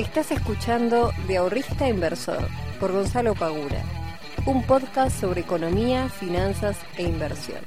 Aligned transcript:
Estás 0.00 0.30
escuchando 0.30 1.12
De 1.28 1.36
Ahorrista 1.36 1.86
Inversor 1.86 2.48
por 2.80 2.90
Gonzalo 2.90 3.34
Pagura, 3.34 3.84
un 4.46 4.66
podcast 4.66 5.20
sobre 5.20 5.42
economía, 5.42 6.08
finanzas 6.08 6.78
e 6.96 7.02
inversión. 7.02 7.58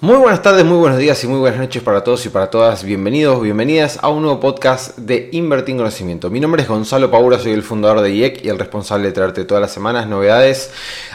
Muy 0.00 0.14
buenas 0.18 0.40
tardes, 0.40 0.64
muy 0.64 0.78
buenos 0.78 1.00
días 1.00 1.24
y 1.24 1.26
muy 1.26 1.40
buenas 1.40 1.58
noches 1.58 1.82
para 1.82 2.04
todos 2.04 2.24
y 2.26 2.28
para 2.28 2.48
todas. 2.48 2.84
Bienvenidos, 2.84 3.42
bienvenidas 3.42 3.98
a 4.00 4.08
un 4.08 4.22
nuevo 4.22 4.38
podcast 4.38 4.96
de 4.98 5.30
Invertir 5.32 5.72
en 5.72 5.78
Conocimiento. 5.78 6.30
Mi 6.30 6.38
nombre 6.38 6.62
es 6.62 6.68
Gonzalo 6.68 7.10
Pagura, 7.10 7.40
soy 7.40 7.50
el 7.50 7.64
fundador 7.64 8.00
de 8.00 8.12
IEC 8.12 8.44
y 8.44 8.50
el 8.50 8.58
responsable 8.60 9.08
de 9.08 9.14
traerte 9.14 9.44
todas 9.46 9.60
las 9.60 9.72
semanas 9.72 10.06
novedades, 10.06 10.70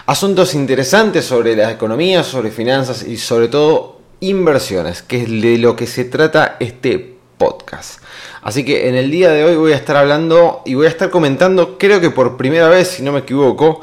asuntos 0.08 0.54
interesantes 0.56 1.24
sobre 1.24 1.56
la 1.56 1.72
economía, 1.72 2.22
sobre 2.22 2.52
finanzas 2.52 3.04
y 3.04 3.16
sobre 3.16 3.48
todo 3.48 4.02
inversiones, 4.20 5.04
que 5.04 5.24
es 5.24 5.30
de 5.30 5.58
lo 5.58 5.74
que 5.78 5.88
se 5.88 6.04
trata 6.04 6.58
este 6.60 7.14
podcast. 7.38 8.02
Así 8.44 8.66
que 8.66 8.90
en 8.90 8.96
el 8.96 9.10
día 9.10 9.32
de 9.32 9.46
hoy 9.46 9.56
voy 9.56 9.72
a 9.72 9.78
estar 9.78 9.96
hablando 9.96 10.62
y 10.66 10.74
voy 10.74 10.86
a 10.86 10.90
estar 10.90 11.10
comentando, 11.10 11.78
creo 11.78 12.02
que 12.02 12.10
por 12.10 12.36
primera 12.36 12.68
vez, 12.68 12.90
si 12.90 13.04
no 13.04 13.14
me 13.14 13.20
equivoco, 13.20 13.82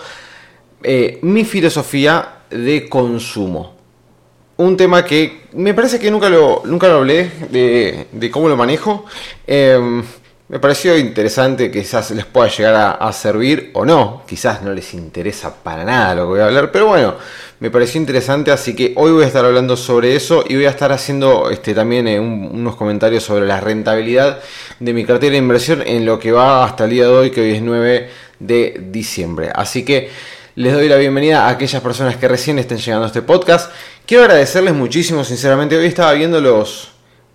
eh, 0.83 1.19
mi 1.23 1.45
filosofía 1.45 2.43
de 2.51 2.89
consumo. 2.89 3.75
Un 4.59 4.77
tema 4.77 5.05
que 5.05 5.45
me 5.55 5.73
parece 5.73 5.99
que 5.99 6.11
nunca 6.11 6.29
lo, 6.29 6.61
nunca 6.67 6.89
lo 6.89 6.97
hablé 6.97 7.31
de, 7.51 8.31
cómo 8.31 8.49
lo 8.49 8.57
manejo. 8.57 9.07
Em, 9.47 10.03
me 10.51 10.59
pareció 10.59 10.99
interesante, 10.99 11.71
quizás 11.71 12.11
les 12.11 12.27
pueda 12.27 12.49
llegar 12.49 12.99
a, 12.99 13.13
servir 13.13 13.71
o 13.73 13.85
no. 13.85 14.25
Quizás 14.27 14.63
no 14.63 14.73
les 14.73 14.95
interesa 14.95 15.55
para 15.63 15.85
nada 15.85 16.17
lo 16.17 16.23
que 16.23 16.29
voy 16.31 16.41
a 16.41 16.47
hablar, 16.47 16.73
pero 16.73 16.89
bueno, 16.89 17.15
me 17.61 17.71
pareció 17.71 18.01
interesante, 18.01 18.51
así 18.51 18.75
que 18.75 18.93
hoy 18.97 19.13
voy 19.13 19.23
a 19.23 19.29
estar 19.29 19.45
hablando 19.45 19.77
sobre 19.77 20.17
eso 20.17 20.43
y 20.49 20.57
voy 20.57 20.65
a 20.65 20.71
estar 20.71 20.91
haciendo 20.91 21.51
este, 21.51 21.73
también 21.73 22.09
eh, 22.09 22.19
unos 22.19 22.75
comentarios 22.75 23.23
sobre 23.23 23.47
la 23.47 23.61
rentabilidad 23.61 24.41
de 24.81 24.93
mi 24.93 25.05
cartera 25.05 25.31
de 25.31 25.39
inversión 25.39 25.85
en 25.87 26.05
lo 26.05 26.19
que 26.19 26.33
va 26.33 26.65
hasta 26.65 26.83
el 26.83 26.91
día 26.91 27.05
de 27.05 27.11
hoy, 27.11 27.31
que 27.31 27.43
hoy 27.43 27.53
es 27.53 27.63
9 27.63 28.11
de 28.41 28.87
diciembre. 28.91 29.53
Así 29.55 29.85
que 29.85 30.11
les 30.57 30.73
doy 30.73 30.89
la 30.89 30.97
bienvenida 30.97 31.47
a 31.47 31.51
aquellas 31.51 31.81
personas 31.81 32.17
que 32.17 32.27
recién 32.27 32.59
estén 32.59 32.79
llegando 32.79 33.05
a 33.05 33.07
este 33.07 33.23
podcast. 33.23 33.71
Quiero 34.05 34.25
agradecerles 34.25 34.75
muchísimo, 34.75 35.23
sinceramente. 35.23 35.77
Hoy 35.77 35.87
estaba 35.87 36.13
viendo 36.13 36.41
los, 36.41 36.91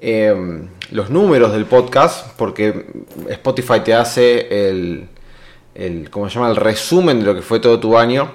Em, 0.08 0.68
los 0.92 1.10
números 1.10 1.52
del 1.54 1.66
podcast, 1.66 2.28
porque 2.38 2.86
Spotify 3.30 3.80
te 3.84 3.94
hace 3.94 4.70
el, 4.70 5.08
el, 5.74 6.10
¿cómo 6.10 6.30
se 6.30 6.36
llama? 6.36 6.50
el 6.50 6.56
resumen 6.56 7.20
de 7.20 7.26
lo 7.26 7.36
que 7.36 7.42
fue 7.42 7.60
todo 7.60 7.80
tu 7.80 7.98
año. 7.98 8.32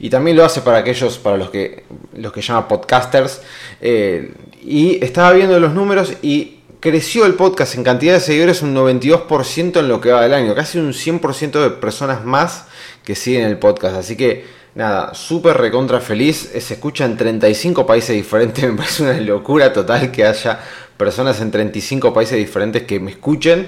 Y 0.00 0.10
también 0.10 0.36
lo 0.36 0.44
hace 0.44 0.62
para 0.62 0.78
aquellos, 0.78 1.18
para 1.18 1.36
los 1.36 1.50
que, 1.50 1.84
los 2.14 2.32
que 2.32 2.42
llaman 2.42 2.66
podcasters. 2.68 3.40
Eh, 3.80 4.32
y 4.62 5.02
estaba 5.04 5.32
viendo 5.32 5.58
los 5.60 5.72
números 5.72 6.14
y 6.22 6.60
creció 6.80 7.26
el 7.26 7.34
podcast 7.34 7.76
en 7.76 7.84
cantidad 7.84 8.14
de 8.14 8.20
seguidores 8.20 8.62
un 8.62 8.74
92% 8.74 9.78
en 9.78 9.88
lo 9.88 10.00
que 10.00 10.10
va 10.10 10.22
del 10.22 10.34
año. 10.34 10.54
Casi 10.54 10.78
un 10.78 10.92
100% 10.92 11.62
de 11.62 11.70
personas 11.70 12.24
más 12.24 12.66
que 13.04 13.14
siguen 13.14 13.44
el 13.44 13.58
podcast. 13.58 13.96
Así 13.96 14.16
que 14.16 14.44
nada, 14.74 15.14
súper 15.14 15.58
recontra 15.58 16.00
feliz. 16.00 16.50
Se 16.58 16.74
escucha 16.74 17.04
en 17.04 17.16
35 17.16 17.86
países 17.86 18.16
diferentes. 18.16 18.64
Me 18.68 18.76
parece 18.76 19.02
una 19.04 19.20
locura 19.20 19.72
total 19.72 20.10
que 20.10 20.24
haya 20.24 20.60
personas 21.00 21.40
en 21.40 21.50
35 21.50 22.12
países 22.12 22.36
diferentes 22.36 22.82
que 22.82 23.00
me 23.00 23.10
escuchen. 23.10 23.66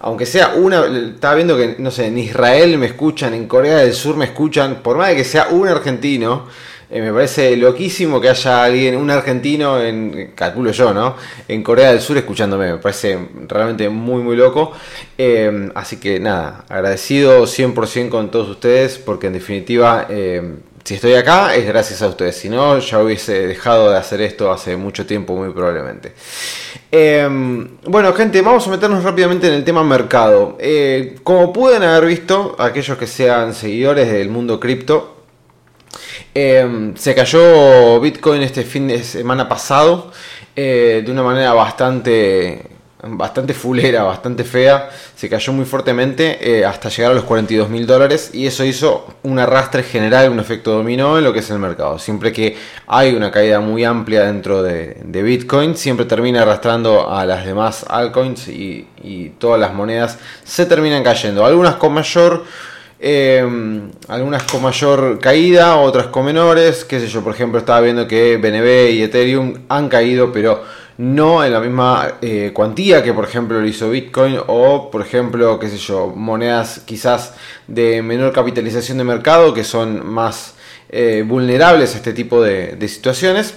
Aunque 0.00 0.24
sea 0.24 0.54
una, 0.56 0.86
estaba 0.86 1.34
viendo 1.34 1.58
que, 1.58 1.76
no 1.78 1.90
sé, 1.90 2.06
en 2.06 2.16
Israel 2.16 2.78
me 2.78 2.86
escuchan, 2.86 3.34
en 3.34 3.46
Corea 3.46 3.76
del 3.76 3.92
Sur 3.92 4.16
me 4.16 4.24
escuchan, 4.24 4.76
por 4.82 4.96
más 4.96 5.10
de 5.10 5.16
que 5.16 5.24
sea 5.24 5.48
un 5.50 5.68
argentino, 5.68 6.46
eh, 6.90 7.02
me 7.02 7.12
parece 7.12 7.54
loquísimo 7.58 8.18
que 8.18 8.30
haya 8.30 8.64
alguien, 8.64 8.96
un 8.96 9.10
argentino, 9.10 9.78
en, 9.78 10.32
calculo 10.34 10.72
yo, 10.72 10.94
¿no? 10.94 11.16
En 11.46 11.62
Corea 11.62 11.90
del 11.90 12.00
Sur 12.00 12.16
escuchándome, 12.16 12.72
me 12.72 12.78
parece 12.78 13.18
realmente 13.46 13.90
muy, 13.90 14.22
muy 14.22 14.36
loco. 14.36 14.72
Eh, 15.18 15.68
así 15.74 15.98
que 15.98 16.18
nada, 16.18 16.64
agradecido 16.70 17.42
100% 17.42 18.08
con 18.08 18.30
todos 18.30 18.48
ustedes, 18.48 18.96
porque 18.96 19.26
en 19.26 19.34
definitiva 19.34 20.06
eh, 20.08 20.40
si 20.84 20.94
estoy 20.94 21.14
acá 21.14 21.54
es 21.54 21.66
gracias 21.66 22.02
a 22.02 22.08
ustedes, 22.08 22.36
si 22.36 22.48
no 22.48 22.78
ya 22.78 22.98
hubiese 22.98 23.46
dejado 23.46 23.90
de 23.90 23.98
hacer 23.98 24.20
esto 24.20 24.50
hace 24.50 24.76
mucho 24.76 25.06
tiempo 25.06 25.36
muy 25.36 25.52
probablemente. 25.52 26.14
Em, 26.90 27.76
bueno 27.86 28.12
gente, 28.14 28.40
vamos 28.42 28.66
a 28.66 28.70
meternos 28.70 29.04
rápidamente 29.04 29.46
en 29.46 29.54
el 29.54 29.64
tema 29.64 29.84
mercado. 29.84 30.56
Eh, 30.58 31.16
como 31.22 31.52
pueden 31.52 31.82
haber 31.82 32.06
visto, 32.06 32.56
aquellos 32.58 32.98
que 32.98 33.06
sean 33.06 33.54
seguidores 33.54 34.10
del 34.10 34.28
mundo 34.28 34.58
cripto, 34.58 35.24
em, 36.34 36.96
se 36.96 37.14
cayó 37.14 38.00
Bitcoin 38.00 38.42
este 38.42 38.64
fin 38.64 38.88
de 38.88 39.02
semana 39.02 39.48
pasado 39.48 40.12
eh, 40.56 41.02
de 41.04 41.12
una 41.12 41.22
manera 41.22 41.52
bastante 41.52 42.79
bastante 43.02 43.54
fulera, 43.54 44.02
bastante 44.02 44.44
fea, 44.44 44.90
se 45.14 45.28
cayó 45.28 45.52
muy 45.52 45.64
fuertemente 45.64 46.38
eh, 46.40 46.64
hasta 46.64 46.88
llegar 46.88 47.12
a 47.12 47.14
los 47.14 47.24
42 47.24 47.68
mil 47.68 47.86
dólares 47.86 48.30
y 48.32 48.46
eso 48.46 48.64
hizo 48.64 49.06
un 49.22 49.38
arrastre 49.38 49.82
general, 49.82 50.30
un 50.30 50.40
efecto 50.40 50.72
dominó 50.72 51.16
en 51.16 51.24
lo 51.24 51.32
que 51.32 51.38
es 51.38 51.50
el 51.50 51.58
mercado. 51.58 51.98
Siempre 51.98 52.32
que 52.32 52.56
hay 52.86 53.14
una 53.14 53.30
caída 53.30 53.60
muy 53.60 53.84
amplia 53.84 54.24
dentro 54.24 54.62
de, 54.62 55.22
Bitcoin, 55.22 55.76
siempre 55.76 56.06
termina 56.06 56.42
arrastrando 56.42 57.10
a 57.10 57.24
las 57.24 57.44
demás 57.44 57.84
altcoins 57.88 58.48
y, 58.48 58.86
todas 59.38 59.58
las 59.58 59.72
monedas 59.72 60.18
se 60.44 60.66
terminan 60.66 61.02
cayendo. 61.02 61.44
Algunas 61.44 61.76
con 61.76 61.92
mayor... 61.94 62.44
Eh, 63.02 63.42
algunas 64.08 64.42
con 64.42 64.60
mayor 64.60 65.18
caída, 65.20 65.76
otras 65.76 66.08
con 66.08 66.26
menores, 66.26 66.84
qué 66.84 67.00
sé 67.00 67.08
yo, 67.08 67.24
por 67.24 67.32
ejemplo 67.32 67.58
estaba 67.58 67.80
viendo 67.80 68.06
que 68.06 68.36
BNB 68.36 68.92
y 68.92 69.02
Ethereum 69.02 69.54
han 69.70 69.88
caído, 69.88 70.30
pero 70.30 70.62
no 71.00 71.42
en 71.42 71.52
la 71.54 71.60
misma 71.60 72.16
eh, 72.20 72.50
cuantía 72.52 73.02
que 73.02 73.14
por 73.14 73.24
ejemplo 73.24 73.58
lo 73.58 73.66
hizo 73.66 73.88
Bitcoin 73.88 74.38
o 74.46 74.90
por 74.90 75.00
ejemplo, 75.00 75.58
qué 75.58 75.70
sé 75.70 75.78
yo, 75.78 76.08
monedas 76.08 76.82
quizás 76.84 77.32
de 77.66 78.02
menor 78.02 78.34
capitalización 78.34 78.98
de 78.98 79.04
mercado 79.04 79.54
que 79.54 79.64
son 79.64 80.06
más 80.06 80.56
eh, 80.90 81.24
vulnerables 81.26 81.94
a 81.94 81.96
este 81.96 82.12
tipo 82.12 82.42
de, 82.42 82.76
situaciones. 82.86 83.54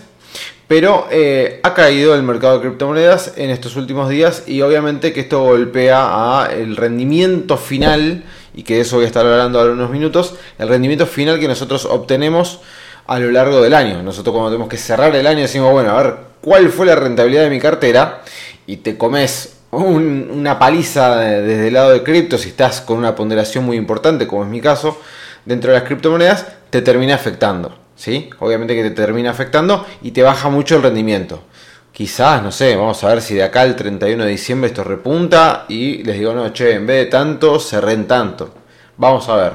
Pero 0.70 1.08
eh, 1.12 1.60
ha 1.64 1.74
caído 1.74 2.16
el 2.16 2.24
mercado 2.24 2.56
de 2.56 2.62
criptomonedas 2.62 3.34
en 3.36 3.50
estos 3.50 3.76
últimos 3.76 4.08
días 4.08 4.44
y 4.48 4.62
obviamente 4.62 5.12
que 5.12 5.20
esto 5.20 5.44
golpea 5.44 6.44
a 6.46 6.54
el 6.54 6.78
rendimiento 6.78 7.58
final 7.58 8.24
y 8.56 8.64
que 8.64 8.76
de 8.76 8.82
eso 8.82 8.96
voy 8.96 9.04
a 9.04 9.08
estar 9.08 9.26
hablando 9.26 9.60
ahora 9.60 9.74
unos 9.74 9.92
minutos, 9.92 10.36
el 10.58 10.70
rendimiento 10.70 11.06
final 11.06 11.42
que 11.42 11.50
nosotros 11.50 11.84
obtenemos 11.84 12.62
a 13.08 13.20
lo 13.20 13.32
largo 13.32 13.62
del 13.62 13.74
año. 13.74 14.02
Nosotros 14.04 14.34
cuando 14.34 14.52
tenemos 14.52 14.70
que 14.70 14.78
cerrar 14.78 15.16
el 15.16 15.28
año 15.28 15.42
decimos, 15.42 15.72
bueno, 15.72 15.92
a 15.92 16.04
ver, 16.04 16.16
cuál 16.42 16.70
fue 16.70 16.86
la 16.86 16.96
rentabilidad 16.96 17.44
de 17.44 17.50
mi 17.50 17.60
cartera 17.60 18.22
y 18.66 18.78
te 18.78 18.98
comes 18.98 19.58
una 19.72 20.60
paliza 20.60 21.18
desde 21.18 21.68
el 21.68 21.74
lado 21.74 21.92
de 21.92 22.04
cripto, 22.04 22.38
si 22.38 22.50
estás 22.50 22.82
con 22.82 22.98
una 22.98 23.16
ponderación 23.16 23.66
muy 23.66 23.78
importante, 23.78 24.28
como 24.28 24.44
es 24.44 24.50
mi 24.50 24.62
caso, 24.62 25.00
dentro 25.46 25.72
de 25.72 25.80
las 25.80 25.88
criptomonedas, 25.88 26.46
te 26.70 26.82
termina 26.82 27.16
afectando. 27.16 27.76
¿sí? 27.96 28.30
Obviamente 28.40 28.76
que 28.76 28.84
te 28.84 28.92
termina 28.92 29.32
afectando 29.32 29.86
y 30.02 30.12
te 30.12 30.22
baja 30.22 30.50
mucho 30.50 30.76
el 30.76 30.84
rendimiento. 30.84 31.44
Quizás, 31.92 32.42
no 32.42 32.52
sé, 32.52 32.76
vamos 32.76 33.04
a 33.04 33.10
ver 33.10 33.22
si 33.22 33.36
de 33.36 33.44
acá 33.44 33.62
al 33.62 33.76
31 33.76 34.24
de 34.24 34.32
diciembre 34.32 34.70
esto 34.70 34.84
repunta 34.84 35.66
y 35.70 36.04
les 36.04 36.18
digo, 36.18 36.34
no, 36.34 36.52
che, 36.52 36.74
en 36.74 36.88
vez 36.88 37.06
de 37.06 37.12
tanto, 37.12 37.60
cerré 37.60 37.96
tanto. 37.98 38.63
Vamos 38.96 39.28
a 39.28 39.36
ver. 39.36 39.54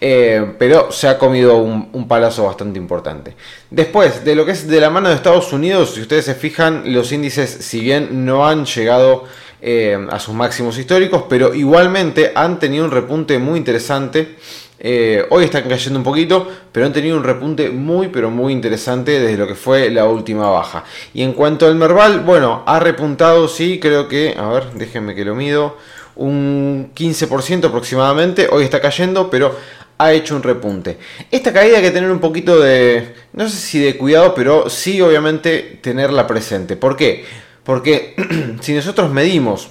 Eh, 0.00 0.54
pero 0.58 0.90
se 0.90 1.06
ha 1.06 1.18
comido 1.18 1.58
un, 1.58 2.08
palazo 2.08 2.44
bastante 2.44 2.78
importante. 2.78 3.36
Después, 3.70 4.24
de 4.24 4.34
lo 4.34 4.46
que 4.46 4.52
es 4.52 4.66
de 4.66 4.80
la 4.80 4.90
mano 4.90 5.10
de 5.10 5.14
Estados 5.14 5.52
Unidos, 5.52 5.92
si 5.94 6.00
ustedes 6.00 6.24
se 6.24 6.34
fijan, 6.34 6.82
los 6.92 7.12
índices, 7.12 7.50
si 7.50 7.80
bien 7.80 8.24
no 8.24 8.48
han 8.48 8.64
llegado 8.64 9.24
eh, 9.60 10.06
a 10.10 10.18
sus 10.18 10.34
máximos 10.34 10.78
históricos, 10.78 11.24
pero 11.28 11.54
igualmente 11.54 12.32
han 12.34 12.58
tenido 12.58 12.84
un 12.84 12.90
repunte 12.90 13.38
muy 13.38 13.58
interesante. 13.58 14.36
Eh, 14.82 15.26
hoy 15.28 15.44
están 15.44 15.68
cayendo 15.68 15.98
un 15.98 16.04
poquito, 16.04 16.48
pero 16.72 16.86
han 16.86 16.92
tenido 16.94 17.18
un 17.18 17.22
repunte 17.22 17.68
muy, 17.68 18.08
pero 18.08 18.30
muy 18.30 18.54
interesante 18.54 19.20
desde 19.20 19.36
lo 19.36 19.46
que 19.46 19.54
fue 19.54 19.90
la 19.90 20.06
última 20.06 20.48
baja. 20.48 20.84
Y 21.12 21.22
en 21.22 21.34
cuanto 21.34 21.66
al 21.66 21.74
Merval, 21.74 22.20
bueno, 22.20 22.62
ha 22.64 22.80
repuntado, 22.80 23.46
sí, 23.46 23.78
creo 23.78 24.08
que, 24.08 24.34
a 24.38 24.48
ver, 24.48 24.72
déjenme 24.72 25.14
que 25.14 25.26
lo 25.26 25.34
mido 25.34 25.76
un 26.20 26.92
15% 26.94 27.68
aproximadamente, 27.68 28.48
hoy 28.50 28.64
está 28.64 28.80
cayendo, 28.80 29.30
pero 29.30 29.56
ha 29.96 30.12
hecho 30.12 30.36
un 30.36 30.42
repunte. 30.42 30.98
Esta 31.30 31.52
caída 31.52 31.78
hay 31.78 31.82
que 31.82 31.90
tener 31.90 32.10
un 32.10 32.20
poquito 32.20 32.60
de, 32.60 33.14
no 33.32 33.48
sé 33.48 33.56
si 33.56 33.78
de 33.80 33.96
cuidado, 33.96 34.34
pero 34.34 34.68
sí 34.68 35.00
obviamente 35.00 35.78
tenerla 35.82 36.26
presente. 36.26 36.76
¿Por 36.76 36.96
qué? 36.96 37.24
Porque 37.64 38.14
si 38.60 38.74
nosotros 38.74 39.10
medimos 39.10 39.68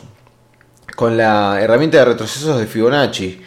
con 0.95 1.17
la 1.17 1.61
herramienta 1.61 1.99
de 1.99 2.05
retrocesos 2.05 2.59
de 2.59 2.65
Fibonacci, 2.65 3.41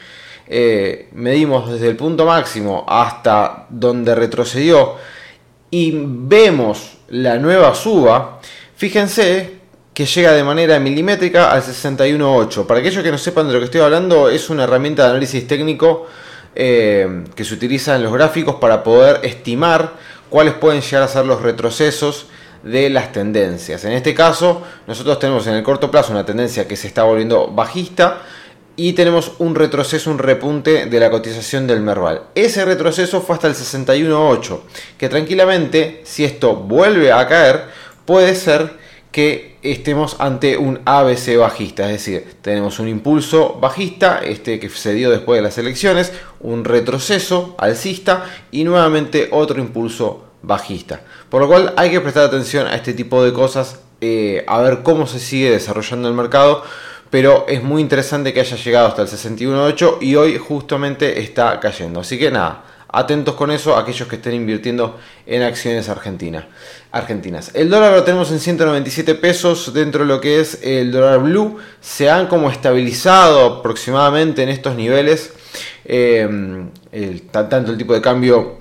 eh, 0.47 1.09
medimos 1.13 1.73
desde 1.73 1.89
el 1.89 1.97
punto 1.97 2.25
máximo 2.25 2.85
hasta 2.89 3.67
donde 3.69 4.15
retrocedió 4.15 4.97
y 5.71 5.93
vemos 5.93 6.99
la 7.09 7.37
nueva 7.39 7.75
suba, 7.75 8.41
fíjense 8.77 9.62
que 9.95 10.07
llega 10.07 10.33
de 10.33 10.43
manera 10.43 10.79
milimétrica 10.79 11.53
al 11.53 11.63
61.8. 11.63 12.67
Para 12.67 12.81
aquellos 12.81 13.03
que 13.03 13.11
no 13.11 13.19
sepan 13.19 13.47
de 13.49 13.55
lo 13.55 13.59
que 13.59 13.67
estoy 13.67 13.83
hablando, 13.83 14.29
es 14.31 14.49
una 14.49 14.65
herramienta 14.65 15.05
de 15.05 15.11
análisis 15.11 15.47
técnico 15.47 16.07
eh, 16.55 17.25
que 17.35 17.45
se 17.45 17.55
utiliza 17.55 17.97
en 17.97 18.03
los 18.03 18.13
gráficos 18.13 18.57
para 18.57 18.83
poder 18.83 19.21
estimar 19.23 19.93
cuáles 20.31 20.55
pueden 20.55 20.81
llegar 20.81 21.03
a 21.03 21.09
ser 21.09 21.27
los 21.27 21.43
retrocesos 21.43 22.27
de 22.63 22.89
las 22.91 23.13
tendencias. 23.13 23.85
En 23.85 23.93
este 23.93 24.15
caso, 24.15 24.63
nosotros 24.87 25.19
tenemos 25.19 25.47
en 25.47 25.55
el 25.55 25.63
corto 25.63 25.91
plazo 25.91 26.13
una 26.13 26.25
tendencia 26.25 26.67
que 26.67 26.77
se 26.77 26.87
está 26.87 27.03
volviendo 27.03 27.49
bajista 27.49 28.23
y 28.77 28.95
tenemos 28.95 29.33
un 29.39 29.55
retroceso, 29.55 30.11
un 30.11 30.19
repunte 30.19 30.87
de 30.87 31.01
la 31.01 31.11
cotización 31.11 31.67
del 31.67 31.81
Merval. 31.81 32.23
Ese 32.35 32.65
retroceso 32.65 33.21
fue 33.21 33.35
hasta 33.35 33.49
el 33.49 33.55
61.8, 33.55 34.61
que 34.97 35.09
tranquilamente, 35.11 36.01
si 36.05 36.25
esto 36.25 36.57
vuelve 36.57 37.13
a 37.13 37.27
caer, 37.27 37.65
puede 38.07 38.35
ser 38.35 38.82
que 39.13 39.59
estemos 39.63 40.17
ante 40.19 40.57
un 40.57 40.81
ABC 40.87 41.37
bajista, 41.37 41.85
es 41.85 42.05
decir, 42.05 42.37
tenemos 42.41 42.79
un 42.79 42.89
impulso 42.89 43.59
bajista, 43.61 44.21
este 44.25 44.59
que 44.59 44.71
se 44.71 44.95
dio 44.95 45.11
después 45.11 45.39
de 45.39 45.43
las 45.43 45.59
elecciones, 45.59 46.13
un 46.41 46.65
retroceso 46.65 47.55
alcista 47.59 48.25
y 48.51 48.65
nuevamente 48.65 49.29
otro 49.31 49.61
impulso 49.61 50.25
bajista. 50.41 51.03
Por 51.29 51.43
lo 51.43 51.49
cual 51.49 51.75
hay 51.77 51.91
que 51.91 52.01
prestar 52.01 52.25
atención 52.25 52.67
a 52.67 52.75
este 52.75 52.95
tipo 52.95 53.23
de 53.23 53.35
cosas, 53.35 53.81
eh, 54.01 54.45
a 54.49 54.61
ver 54.63 54.83
cómo 54.83 55.07
se 55.07 55.21
sigue 55.21 55.51
desarrollando 55.51 56.09
el 56.09 56.15
mercado, 56.15 56.65
pero 57.11 57.45
es 57.47 57.63
muy 57.63 57.83
interesante 57.83 58.33
que 58.33 58.41
haya 58.41 58.57
llegado 58.57 58.89
hasta 58.89 59.03
el 59.03 59.09
61.8 59.09 59.99
y 60.01 60.17
hoy 60.17 60.39
justamente 60.39 61.21
está 61.21 61.61
cayendo. 61.61 62.01
Así 62.01 62.19
que 62.19 62.31
nada, 62.31 62.65
Atentos 62.95 63.37
con 63.37 63.51
eso 63.51 63.75
aquellos 63.75 64.07
que 64.07 64.17
estén 64.17 64.35
invirtiendo 64.35 65.01
en 65.25 65.43
acciones 65.43 65.89
argentinas. 65.89 66.45
argentinas. 66.91 67.51
El 67.55 67.71
dólar 67.71 67.95
lo 67.95 68.05
tenemos 68.05 68.31
en 68.31 68.39
197 68.39 69.15
pesos 69.15 69.73
dentro 69.73 70.03
de 70.03 70.09
lo 70.09 70.21
que 70.21 70.41
es 70.41 70.59
el 70.63 70.93
dólar 70.93 71.21
blue. 71.21 71.57
Se 71.81 72.11
han 72.11 72.27
como 72.27 72.51
estabilizado 72.51 73.61
aproximadamente 73.61 74.43
en 74.43 74.51
estos 74.51 74.77
niveles. 74.77 75.33
Eh, 75.87 76.69
tanto 77.31 77.73
el 77.73 77.79
tipo 77.79 77.95
de 77.95 78.03
cambio 78.03 78.59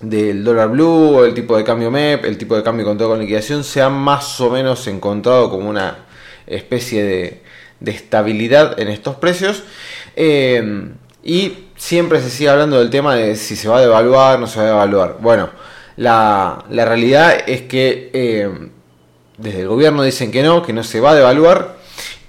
del 0.00 0.42
dólar 0.42 0.70
blue, 0.70 1.22
el 1.24 1.34
tipo 1.34 1.54
de 1.54 1.62
cambio 1.62 1.90
MEP, 1.90 2.24
el 2.24 2.38
tipo 2.38 2.56
de 2.56 2.62
cambio 2.62 2.86
con 2.86 2.96
todo 2.96 3.10
con 3.10 3.20
liquidación 3.20 3.62
se 3.62 3.82
han 3.82 3.92
más 3.92 4.40
o 4.40 4.50
menos 4.50 4.86
encontrado 4.86 5.50
como 5.50 5.68
una 5.68 6.06
especie 6.46 7.04
de, 7.04 7.42
estabilidad 7.92 8.80
en 8.80 8.88
estos 8.88 9.16
precios. 9.16 9.64
Eh, 10.16 10.92
y 11.22 11.65
siempre 11.76 12.20
se 12.20 12.30
sigue 12.30 12.48
hablando 12.50 12.78
del 12.78 12.90
tema 12.90 13.14
de 13.14 13.36
si 13.36 13.56
se 13.56 13.68
va 13.68 13.78
a 13.78 13.80
devaluar, 13.80 14.38
no 14.38 14.46
se 14.46 14.58
va 14.58 14.64
a 14.64 14.68
devaluar. 14.68 15.16
Bueno, 15.20 15.50
la, 15.96 16.64
realidad 16.68 17.36
es 17.46 17.62
que 17.62 18.10
eh, 18.12 18.50
desde 19.38 19.60
el 19.62 19.68
gobierno 19.68 20.02
dicen 20.02 20.30
que 20.30 20.42
no, 20.42 20.62
que 20.62 20.72
no 20.72 20.82
se 20.82 21.00
va 21.00 21.12
a 21.12 21.14
devaluar, 21.14 21.76